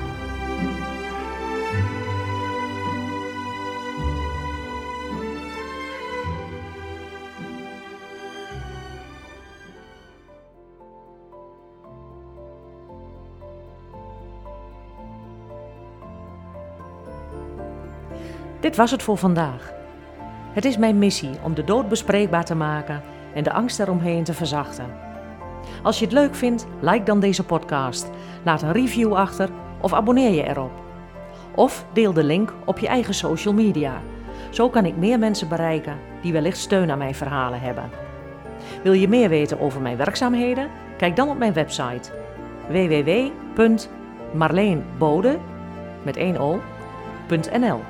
Dit 18.62 18.76
was 18.76 18.90
het 18.90 19.02
voor 19.02 19.16
vandaag. 19.16 19.72
Het 20.52 20.64
is 20.64 20.76
mijn 20.76 20.98
missie 20.98 21.30
om 21.42 21.54
de 21.54 21.64
dood 21.64 21.88
bespreekbaar 21.88 22.44
te 22.44 22.54
maken 22.54 23.02
en 23.34 23.44
de 23.44 23.52
angst 23.52 23.80
eromheen 23.80 24.24
te 24.24 24.34
verzachten. 24.34 24.86
Als 25.82 25.98
je 25.98 26.04
het 26.04 26.14
leuk 26.14 26.34
vindt, 26.34 26.66
like 26.80 27.02
dan 27.02 27.20
deze 27.20 27.44
podcast, 27.44 28.10
laat 28.42 28.62
een 28.62 28.72
review 28.72 29.14
achter 29.14 29.48
of 29.80 29.92
abonneer 29.92 30.30
je 30.30 30.48
erop. 30.48 30.70
Of 31.54 31.84
deel 31.92 32.12
de 32.12 32.24
link 32.24 32.54
op 32.64 32.78
je 32.78 32.86
eigen 32.86 33.14
social 33.14 33.54
media. 33.54 34.00
Zo 34.50 34.68
kan 34.68 34.84
ik 34.84 34.96
meer 34.96 35.18
mensen 35.18 35.48
bereiken 35.48 35.98
die 36.20 36.32
wellicht 36.32 36.58
steun 36.58 36.90
aan 36.90 36.98
mijn 36.98 37.14
verhalen 37.14 37.60
hebben. 37.60 37.90
Wil 38.82 38.92
je 38.92 39.08
meer 39.08 39.28
weten 39.28 39.60
over 39.60 39.80
mijn 39.80 39.96
werkzaamheden? 39.96 40.70
Kijk 40.96 41.16
dan 41.16 41.28
op 41.28 41.38
mijn 41.38 41.52
website 41.52 42.10
www.marleenbode 42.68 45.38
met 46.02 46.16
1 46.16 46.38
o.nl. 46.38 47.80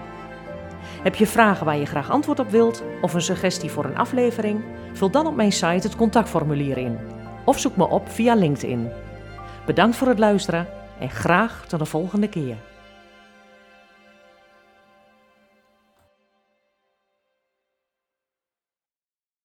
Heb 1.02 1.14
je 1.14 1.26
vragen 1.26 1.66
waar 1.66 1.76
je 1.76 1.86
graag 1.86 2.10
antwoord 2.10 2.38
op 2.38 2.50
wilt 2.50 2.82
of 3.00 3.14
een 3.14 3.22
suggestie 3.22 3.70
voor 3.70 3.84
een 3.84 3.96
aflevering? 3.96 4.64
Vul 4.92 5.10
dan 5.10 5.26
op 5.26 5.34
mijn 5.34 5.52
site 5.52 5.86
het 5.86 5.96
contactformulier 5.96 6.78
in 6.78 6.98
of 7.44 7.58
zoek 7.58 7.76
me 7.76 7.88
op 7.88 8.08
via 8.08 8.34
LinkedIn. 8.34 8.90
Bedankt 9.66 9.96
voor 9.96 10.08
het 10.08 10.18
luisteren 10.18 10.66
en 11.00 11.10
graag 11.10 11.64
tot 11.66 11.78
de 11.78 11.84
volgende 11.84 12.28
keer. 12.28 12.56